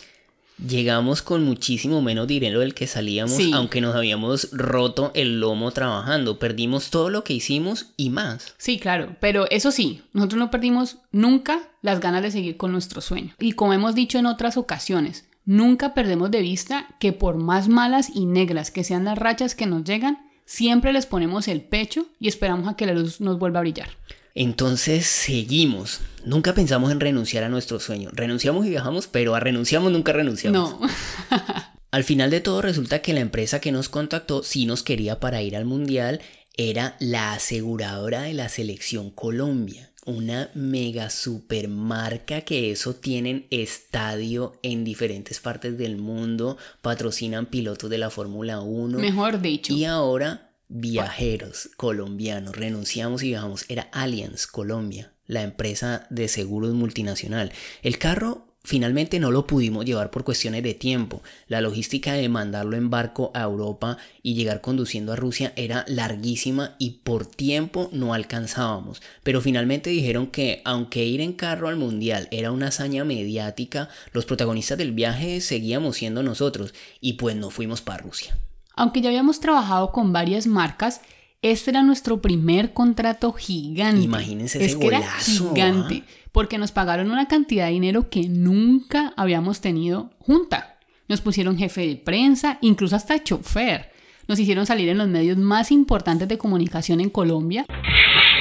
[0.66, 6.38] Llegamos con muchísimo menos dinero del que salíamos, aunque nos habíamos roto el lomo trabajando.
[6.38, 8.54] Perdimos todo lo que hicimos y más.
[8.58, 13.00] Sí, claro, pero eso sí, nosotros no perdimos nunca las ganas de seguir con nuestro
[13.00, 13.34] sueño.
[13.38, 18.10] Y como hemos dicho en otras ocasiones, nunca perdemos de vista que por más malas
[18.14, 22.28] y negras que sean las rachas que nos llegan, siempre les ponemos el pecho y
[22.28, 23.88] esperamos a que la luz nos vuelva a brillar.
[24.34, 26.00] Entonces seguimos.
[26.24, 28.10] Nunca pensamos en renunciar a nuestro sueño.
[28.12, 30.80] Renunciamos y viajamos, pero a renunciamos nunca renunciamos.
[30.80, 30.88] No.
[31.90, 35.42] Al final de todo resulta que la empresa que nos contactó sí nos quería para
[35.42, 36.20] ir al mundial
[36.56, 39.88] era la aseguradora de la selección Colombia.
[40.06, 47.90] una mega super marca que eso tienen estadio en diferentes partes del mundo, patrocinan pilotos
[47.90, 48.98] de la Fórmula 1.
[48.98, 49.74] Mejor dicho.
[49.74, 53.66] Y ahora viajeros colombianos, renunciamos y viajamos.
[53.68, 57.52] Era Allianz Colombia, la empresa de seguros multinacional.
[57.82, 61.22] El carro Finalmente no lo pudimos llevar por cuestiones de tiempo.
[61.48, 66.76] La logística de mandarlo en barco a Europa y llegar conduciendo a Rusia era larguísima
[66.78, 69.00] y por tiempo no alcanzábamos.
[69.22, 74.26] Pero finalmente dijeron que aunque ir en carro al mundial era una hazaña mediática, los
[74.26, 78.38] protagonistas del viaje seguíamos siendo nosotros y pues no fuimos para Rusia.
[78.80, 81.02] Aunque ya habíamos trabajado con varias marcas,
[81.42, 84.00] este era nuestro primer contrato gigante.
[84.00, 86.02] Imagínense ese es que era gigante,
[86.32, 90.78] porque nos pagaron una cantidad de dinero que nunca habíamos tenido junta.
[91.08, 93.92] Nos pusieron jefe de prensa, incluso hasta chofer.
[94.28, 97.66] Nos hicieron salir en los medios más importantes de comunicación en Colombia.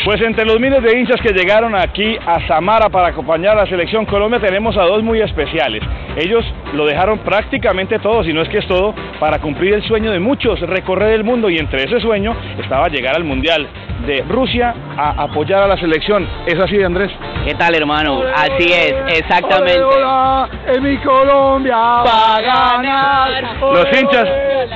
[0.06, 3.68] Pues entre los miles de hinchas que llegaron aquí a Samara para acompañar a la
[3.68, 5.84] selección Colombia tenemos a dos muy especiales.
[6.16, 10.12] Ellos lo dejaron prácticamente todo, si no es que es todo, para cumplir el sueño
[10.12, 13.68] de muchos, recorrer el mundo y entre ese sueño estaba llegar al Mundial
[14.08, 16.26] de Rusia a apoyar a la selección.
[16.46, 17.12] ¿Es así, Andrés?
[17.46, 18.22] ¿Qué tal, hermano?
[18.34, 19.82] Así es, exactamente.
[19.82, 23.58] Hola, en mi Colombia va ganar.
[23.62, 24.28] Los hinchas,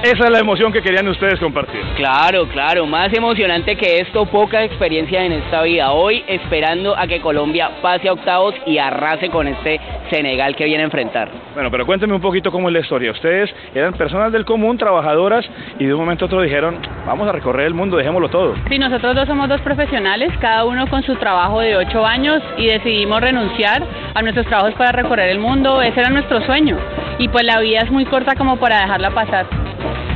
[0.04, 1.82] esa es la emoción que querían ustedes compartir.
[1.96, 5.92] Claro, claro, más emocionante que esto, poca experiencia en esta vida.
[5.92, 10.82] Hoy esperando a que Colombia pase a octavos y arrase con este Senegal que viene
[10.82, 11.30] a enfrentar.
[11.54, 13.12] Bueno, pero cuénteme un poquito cómo es la historia.
[13.12, 15.46] Ustedes eran personas del común, trabajadoras,
[15.80, 18.56] y de un momento a otro dijeron, vamos a recorrer el mundo, dejémoslo todo.
[18.70, 22.68] Sí, nosotros dos somos dos profesionales, cada uno con su trabajo de ocho años, y
[22.68, 23.84] decidimos renunciar
[24.14, 25.82] a nuestros trabajos para recorrer el mundo.
[25.82, 26.78] Ese era nuestro sueño.
[27.20, 29.63] Y pues la vida es muy corta como para dejarla pasar.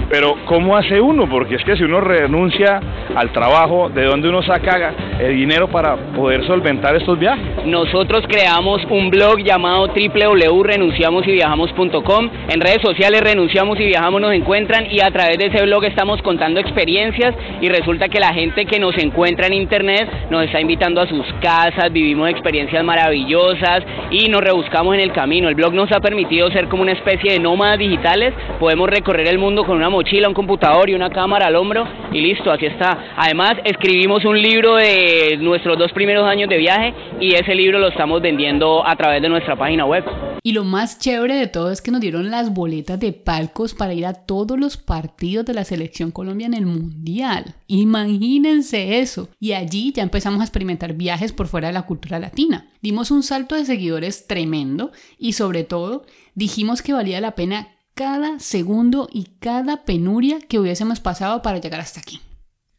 [0.09, 1.27] Pero ¿cómo hace uno?
[1.29, 2.79] Porque es que si uno renuncia
[3.15, 7.65] al trabajo, ¿de dónde uno saca el dinero para poder solventar estos viajes?
[7.65, 12.29] Nosotros creamos un blog llamado www.renunciamosyviajamos.com.
[12.47, 16.21] En redes sociales Renunciamos y Viajamos nos encuentran y a través de ese blog estamos
[16.21, 21.01] contando experiencias y resulta que la gente que nos encuentra en internet nos está invitando
[21.01, 25.49] a sus casas, vivimos experiencias maravillosas y nos rebuscamos en el camino.
[25.49, 29.37] El blog nos ha permitido ser como una especie de nómadas digitales, podemos recorrer el
[29.37, 31.83] mundo con una mochila, un computador y una cámara al hombro
[32.13, 33.15] y listo, aquí está.
[33.17, 37.87] Además, escribimos un libro de nuestros dos primeros años de viaje y ese libro lo
[37.87, 40.03] estamos vendiendo a través de nuestra página web.
[40.43, 43.95] Y lo más chévere de todo es que nos dieron las boletas de palcos para
[43.95, 47.55] ir a todos los partidos de la selección Colombia en el Mundial.
[47.65, 49.29] Imagínense eso.
[49.39, 52.67] Y allí ya empezamos a experimentar viajes por fuera de la cultura latina.
[52.81, 58.39] Dimos un salto de seguidores tremendo y sobre todo dijimos que valía la pena cada
[58.39, 62.21] segundo y cada penuria que hubiésemos pasado para llegar hasta aquí.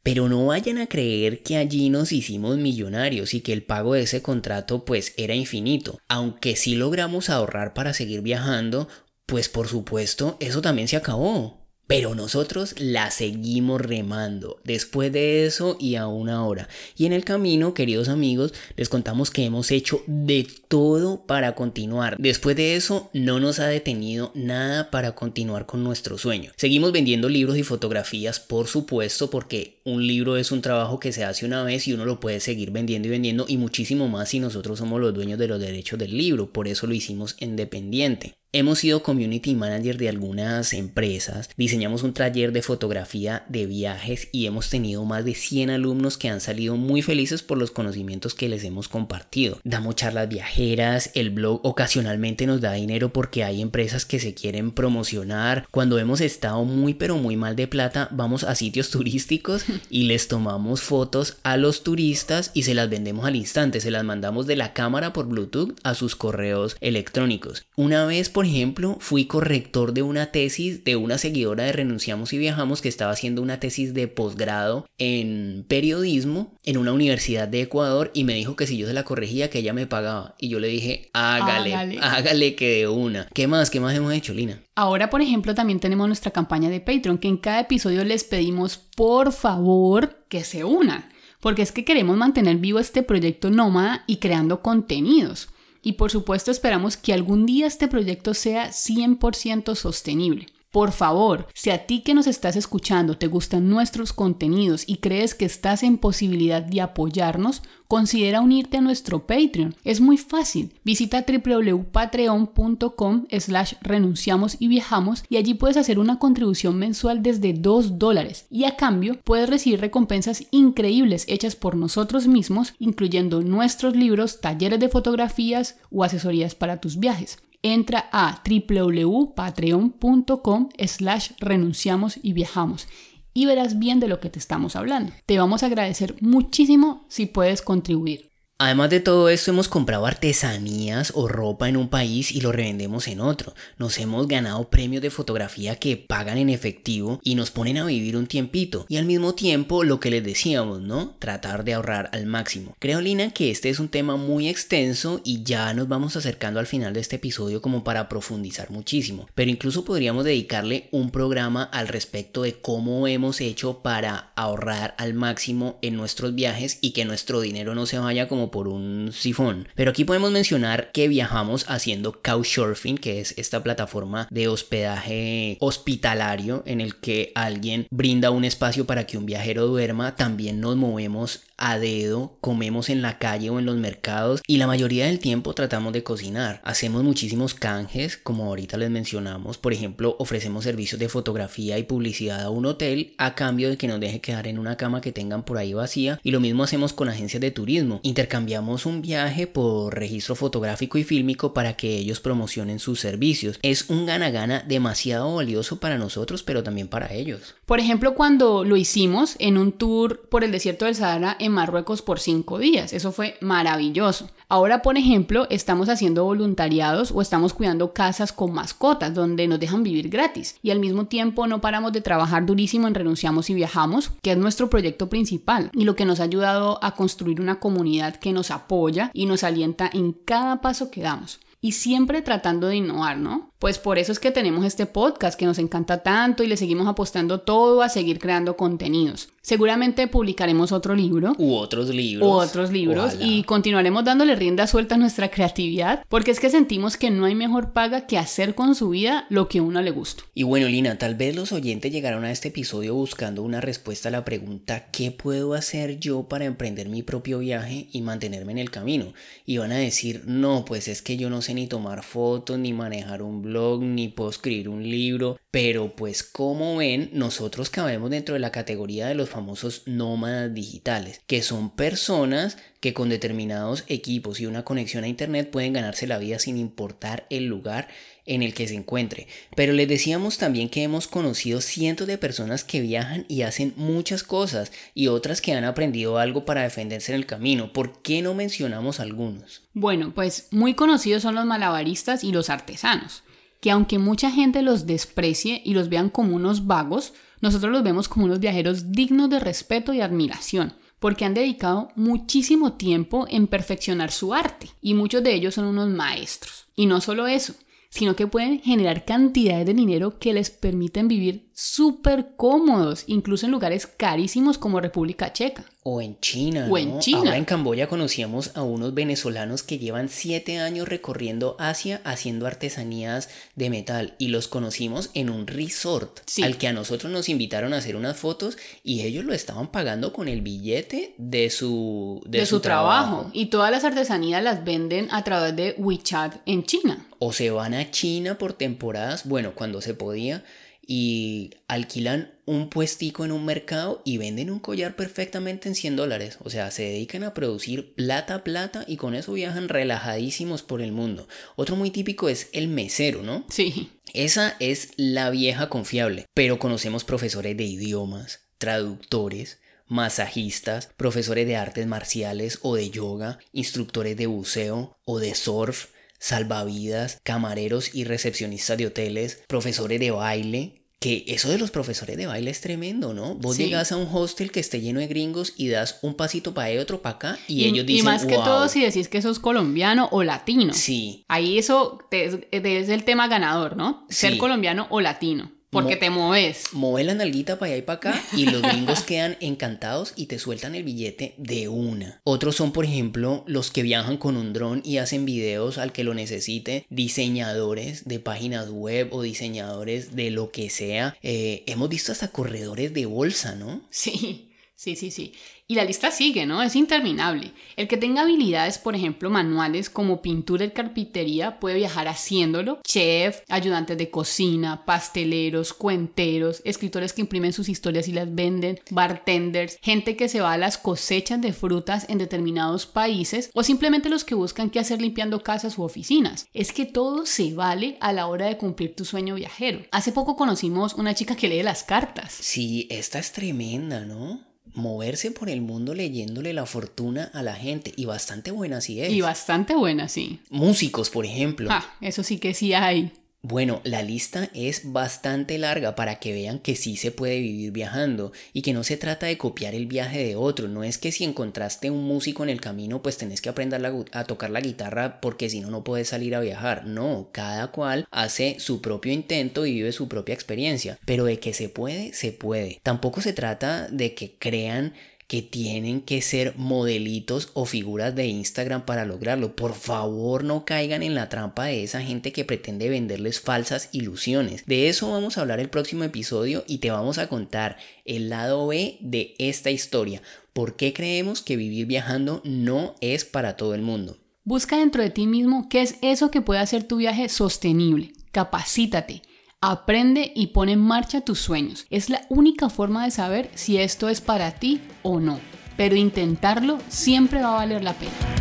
[0.04, 4.02] Pero no vayan a creer que allí nos hicimos millonarios y que el pago de
[4.02, 5.98] ese contrato pues era infinito.
[6.06, 8.86] Aunque sí logramos ahorrar para seguir viajando,
[9.26, 11.57] pues por supuesto eso también se acabó.
[11.88, 16.68] Pero nosotros la seguimos remando después de eso y aún ahora.
[16.98, 22.16] Y en el camino, queridos amigos, les contamos que hemos hecho de todo para continuar.
[22.18, 26.52] Después de eso, no nos ha detenido nada para continuar con nuestro sueño.
[26.56, 31.24] Seguimos vendiendo libros y fotografías, por supuesto, porque un libro es un trabajo que se
[31.24, 34.40] hace una vez y uno lo puede seguir vendiendo y vendiendo y muchísimo más si
[34.40, 36.52] nosotros somos los dueños de los derechos del libro.
[36.52, 38.37] Por eso lo hicimos independiente.
[38.50, 44.46] Hemos sido community manager de algunas empresas, diseñamos un taller de fotografía de viajes y
[44.46, 48.48] hemos tenido más de 100 alumnos que han salido muy felices por los conocimientos que
[48.48, 49.60] les hemos compartido.
[49.64, 54.70] Damos charlas viajeras, el blog ocasionalmente nos da dinero porque hay empresas que se quieren
[54.70, 55.66] promocionar.
[55.70, 60.26] Cuando hemos estado muy pero muy mal de plata, vamos a sitios turísticos y les
[60.26, 64.56] tomamos fotos a los turistas y se las vendemos al instante, se las mandamos de
[64.56, 67.66] la cámara por Bluetooth a sus correos electrónicos.
[67.76, 72.38] Una vez por ejemplo, fui corrector de una tesis de una seguidora de Renunciamos y
[72.38, 78.10] Viajamos que estaba haciendo una tesis de posgrado en periodismo en una universidad de Ecuador
[78.14, 80.34] y me dijo que si yo se la corregía que ella me pagaba.
[80.38, 83.28] Y yo le dije, hágale, hágale, hágale que de una.
[83.34, 83.70] ¿Qué más?
[83.70, 84.62] ¿Qué más hemos hecho, Lina?
[84.74, 88.78] Ahora, por ejemplo, también tenemos nuestra campaña de Patreon, que en cada episodio les pedimos,
[88.78, 91.08] por favor, que se unan.
[91.40, 95.48] Porque es que queremos mantener vivo este proyecto nómada y creando contenidos.
[95.82, 100.46] Y por supuesto esperamos que algún día este proyecto sea 100% sostenible.
[100.70, 105.34] Por favor, si a ti que nos estás escuchando te gustan nuestros contenidos y crees
[105.34, 109.74] que estás en posibilidad de apoyarnos, considera unirte a nuestro Patreon.
[109.82, 110.74] Es muy fácil.
[110.84, 117.98] Visita www.patreon.com slash renunciamos y viajamos y allí puedes hacer una contribución mensual desde 2
[117.98, 124.42] dólares y a cambio puedes recibir recompensas increíbles hechas por nosotros mismos, incluyendo nuestros libros,
[124.42, 127.38] talleres de fotografías o asesorías para tus viajes.
[127.62, 132.86] Entra a www.patreon.com slash renunciamos y viajamos
[133.34, 135.12] y verás bien de lo que te estamos hablando.
[135.24, 138.27] Te vamos a agradecer muchísimo si puedes contribuir.
[138.60, 143.06] Además de todo esto, hemos comprado artesanías o ropa en un país y lo revendemos
[143.06, 143.54] en otro.
[143.76, 148.16] Nos hemos ganado premios de fotografía que pagan en efectivo y nos ponen a vivir
[148.16, 148.84] un tiempito.
[148.88, 151.14] Y al mismo tiempo, lo que les decíamos, ¿no?
[151.20, 152.74] Tratar de ahorrar al máximo.
[152.80, 156.66] Creo, Lina, que este es un tema muy extenso y ya nos vamos acercando al
[156.66, 159.28] final de este episodio como para profundizar muchísimo.
[159.36, 165.14] Pero incluso podríamos dedicarle un programa al respecto de cómo hemos hecho para ahorrar al
[165.14, 169.68] máximo en nuestros viajes y que nuestro dinero no se vaya como por un sifón.
[169.74, 176.62] Pero aquí podemos mencionar que viajamos haciendo Couchsurfing, que es esta plataforma de hospedaje hospitalario
[176.66, 180.16] en el que alguien brinda un espacio para que un viajero duerma.
[180.16, 184.68] También nos movemos a dedo, comemos en la calle o en los mercados y la
[184.68, 186.62] mayoría del tiempo tratamos de cocinar.
[186.64, 189.58] Hacemos muchísimos canjes, como ahorita les mencionamos.
[189.58, 193.88] Por ejemplo, ofrecemos servicios de fotografía y publicidad a un hotel a cambio de que
[193.88, 196.20] nos deje quedar en una cama que tengan por ahí vacía.
[196.22, 198.00] Y lo mismo hacemos con agencias de turismo.
[198.02, 203.58] Intercambiamos un viaje por registro fotográfico y fílmico para que ellos promocionen sus servicios.
[203.62, 207.56] Es un gana-gana demasiado valioso para nosotros, pero también para ellos.
[207.66, 212.20] Por ejemplo, cuando lo hicimos en un tour por el desierto del Sahara Marruecos por
[212.20, 212.92] cinco días.
[212.92, 214.28] Eso fue maravilloso.
[214.48, 219.82] Ahora, por ejemplo, estamos haciendo voluntariados o estamos cuidando casas con mascotas donde nos dejan
[219.82, 224.12] vivir gratis y al mismo tiempo no paramos de trabajar durísimo en Renunciamos y Viajamos,
[224.22, 228.16] que es nuestro proyecto principal y lo que nos ha ayudado a construir una comunidad
[228.16, 232.76] que nos apoya y nos alienta en cada paso que damos y siempre tratando de
[232.76, 233.50] innovar, ¿no?
[233.58, 236.86] Pues por eso es que tenemos este podcast que nos encanta tanto y le seguimos
[236.86, 239.30] apostando todo a seguir creando contenidos.
[239.48, 241.32] Seguramente publicaremos otro libro.
[241.38, 242.28] U otros libros.
[242.28, 243.16] U otros libros.
[243.18, 246.04] Y continuaremos dándole rienda suelta a nuestra creatividad.
[246.10, 249.48] Porque es que sentimos que no hay mejor paga que hacer con su vida lo
[249.48, 250.22] que a uno le gusta.
[250.34, 254.12] Y bueno, Lina, tal vez los oyentes llegaron a este episodio buscando una respuesta a
[254.12, 258.70] la pregunta ¿qué puedo hacer yo para emprender mi propio viaje y mantenerme en el
[258.70, 259.14] camino?
[259.46, 262.74] Y van a decir, no, pues es que yo no sé ni tomar fotos, ni
[262.74, 265.38] manejar un blog, ni puedo escribir un libro.
[265.50, 271.20] Pero pues como ven, nosotros cabemos dentro de la categoría de los famosos nómadas digitales,
[271.28, 276.18] que son personas que con determinados equipos y una conexión a internet pueden ganarse la
[276.18, 277.86] vida sin importar el lugar
[278.26, 279.28] en el que se encuentre.
[279.54, 284.24] Pero les decíamos también que hemos conocido cientos de personas que viajan y hacen muchas
[284.24, 287.72] cosas y otras que han aprendido algo para defenderse en el camino.
[287.72, 289.62] ¿Por qué no mencionamos algunos?
[289.72, 293.22] Bueno, pues muy conocidos son los malabaristas y los artesanos
[293.60, 298.08] que aunque mucha gente los desprecie y los vean como unos vagos, nosotros los vemos
[298.08, 304.10] como unos viajeros dignos de respeto y admiración, porque han dedicado muchísimo tiempo en perfeccionar
[304.10, 306.66] su arte, y muchos de ellos son unos maestros.
[306.74, 307.54] Y no solo eso,
[307.90, 313.50] sino que pueden generar cantidades de dinero que les permiten vivir súper cómodos, incluso en
[313.50, 315.64] lugares carísimos como República Checa.
[315.82, 316.68] O en China.
[316.70, 317.18] O en China.
[317.18, 323.28] Ahora en Camboya conocíamos a unos venezolanos que llevan siete años recorriendo Asia haciendo artesanías
[323.56, 327.78] de metal y los conocimos en un resort al que a nosotros nos invitaron a
[327.78, 332.60] hacer unas fotos y ellos lo estaban pagando con el billete de su, de, su,
[332.60, 333.30] trabajo.
[333.32, 337.08] Y todas las artesanías las venden a través de WeChat en China.
[337.18, 340.44] O se van a China por temporadas, bueno, cuando se podía
[340.90, 346.38] y alquilan un puestico en un mercado y venden un collar perfectamente en 100 dólares.
[346.42, 350.92] O sea, se dedican a producir plata, plata y con eso viajan relajadísimos por el
[350.92, 351.28] mundo.
[351.56, 353.44] Otro muy típico es el mesero, ¿no?
[353.50, 353.90] Sí.
[354.14, 361.86] Esa es la vieja confiable, pero conocemos profesores de idiomas, traductores, masajistas, profesores de artes
[361.86, 368.86] marciales o de yoga, instructores de buceo o de surf, salvavidas, camareros y recepcionistas de
[368.86, 373.36] hoteles, profesores de baile, que eso de los profesores de baile es tremendo, ¿no?
[373.36, 376.68] Vos llegas a un hostel que esté lleno de gringos y das un pasito para
[376.68, 378.00] allá, otro para acá y, ellos dicen.
[378.00, 380.74] Y más que todo si decís que sos colombiano o latino.
[380.74, 381.24] Sí.
[381.28, 384.06] Ahí eso es, el tema ganador, ¿no?
[384.08, 385.52] Ser colombiano o latino.
[385.70, 386.64] Porque te mueves.
[386.72, 390.38] Mueve la nalguita para allá y para acá y los gringos quedan encantados y te
[390.38, 392.20] sueltan el billete de una.
[392.24, 396.04] Otros son, por ejemplo, los que viajan con un dron y hacen videos al que
[396.04, 401.16] lo necesite, diseñadores de páginas web o diseñadores de lo que sea.
[401.22, 403.82] Eh, hemos visto hasta corredores de bolsa, ¿no?
[403.90, 404.47] Sí.
[404.78, 405.32] Sí, sí, sí.
[405.66, 406.62] Y la lista sigue, ¿no?
[406.62, 407.50] Es interminable.
[407.74, 412.78] El que tenga habilidades, por ejemplo, manuales como pintura y carpintería puede viajar haciéndolo.
[412.84, 419.78] Chef, ayudantes de cocina, pasteleros, cuenteros, escritores que imprimen sus historias y las venden, bartenders,
[419.82, 424.22] gente que se va a las cosechas de frutas en determinados países o simplemente los
[424.22, 426.46] que buscan qué hacer limpiando casas u oficinas.
[426.54, 429.80] Es que todo se vale a la hora de cumplir tu sueño viajero.
[429.90, 432.32] Hace poco conocimos una chica que lee las cartas.
[432.32, 434.47] Sí, esta es tremenda, ¿no?
[434.78, 439.12] Moverse por el mundo leyéndole la fortuna a la gente y bastante buena sí es.
[439.12, 440.40] Y bastante buena, sí.
[440.48, 441.68] Músicos, por ejemplo.
[441.70, 443.12] Ah, eso sí que sí hay.
[443.42, 448.32] Bueno, la lista es bastante larga para que vean que sí se puede vivir viajando
[448.52, 451.22] y que no se trata de copiar el viaje de otro, no es que si
[451.22, 453.80] encontraste un músico en el camino pues tenés que aprender
[454.10, 458.08] a tocar la guitarra porque si no no puedes salir a viajar, no, cada cual
[458.10, 462.32] hace su propio intento y vive su propia experiencia, pero de que se puede, se
[462.32, 462.80] puede.
[462.82, 464.94] Tampoco se trata de que crean
[465.28, 469.54] que tienen que ser modelitos o figuras de Instagram para lograrlo.
[469.54, 474.64] Por favor, no caigan en la trampa de esa gente que pretende venderles falsas ilusiones.
[474.64, 477.76] De eso vamos a hablar el próximo episodio y te vamos a contar
[478.06, 480.22] el lado B de esta historia.
[480.54, 484.16] ¿Por qué creemos que vivir viajando no es para todo el mundo?
[484.44, 488.14] Busca dentro de ti mismo qué es eso que puede hacer tu viaje sostenible.
[488.32, 489.20] Capacítate.
[489.60, 491.86] Aprende y pone en marcha tus sueños.
[491.90, 495.40] Es la única forma de saber si esto es para ti o no.
[495.76, 498.37] Pero intentarlo siempre va a valer la pena.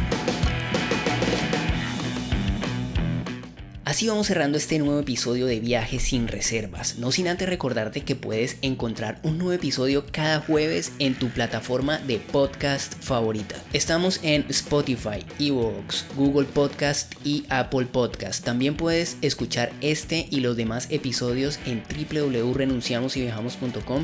[3.88, 6.98] Así vamos cerrando este nuevo episodio de Viajes sin Reservas.
[6.98, 11.98] No sin antes recordarte que puedes encontrar un nuevo episodio cada jueves en tu plataforma
[12.00, 13.56] de podcast favorita.
[13.72, 18.44] Estamos en Spotify, Evox, Google Podcast y Apple Podcast.
[18.44, 21.82] También puedes escuchar este y los demás episodios en
[22.12, 24.04] www.renunciamosyviajamos.com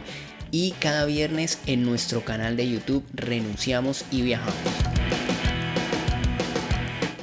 [0.49, 4.55] y cada viernes en nuestro canal de YouTube Renunciamos y Viajamos.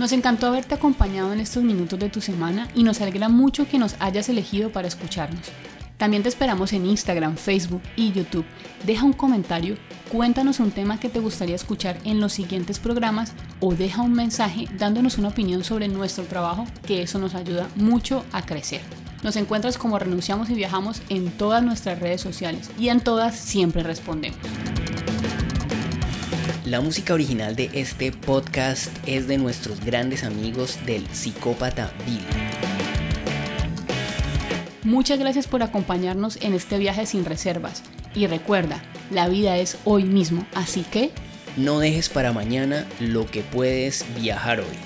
[0.00, 3.78] Nos encantó haberte acompañado en estos minutos de tu semana y nos alegra mucho que
[3.78, 5.42] nos hayas elegido para escucharnos.
[5.98, 8.46] También te esperamos en Instagram, Facebook y YouTube.
[8.86, 9.76] Deja un comentario,
[10.10, 14.68] cuéntanos un tema que te gustaría escuchar en los siguientes programas o deja un mensaje
[14.78, 18.80] dándonos una opinión sobre nuestro trabajo, que eso nos ayuda mucho a crecer.
[19.22, 23.82] Nos encuentras como renunciamos y viajamos en todas nuestras redes sociales y en todas siempre
[23.82, 24.38] respondemos.
[26.70, 32.22] La música original de este podcast es de nuestros grandes amigos del psicópata Bill.
[34.84, 37.82] Muchas gracias por acompañarnos en este viaje sin reservas.
[38.14, 41.10] Y recuerda, la vida es hoy mismo, así que...
[41.56, 44.78] No dejes para mañana lo que puedes viajar hoy.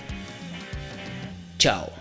[1.58, 1.93] Chao.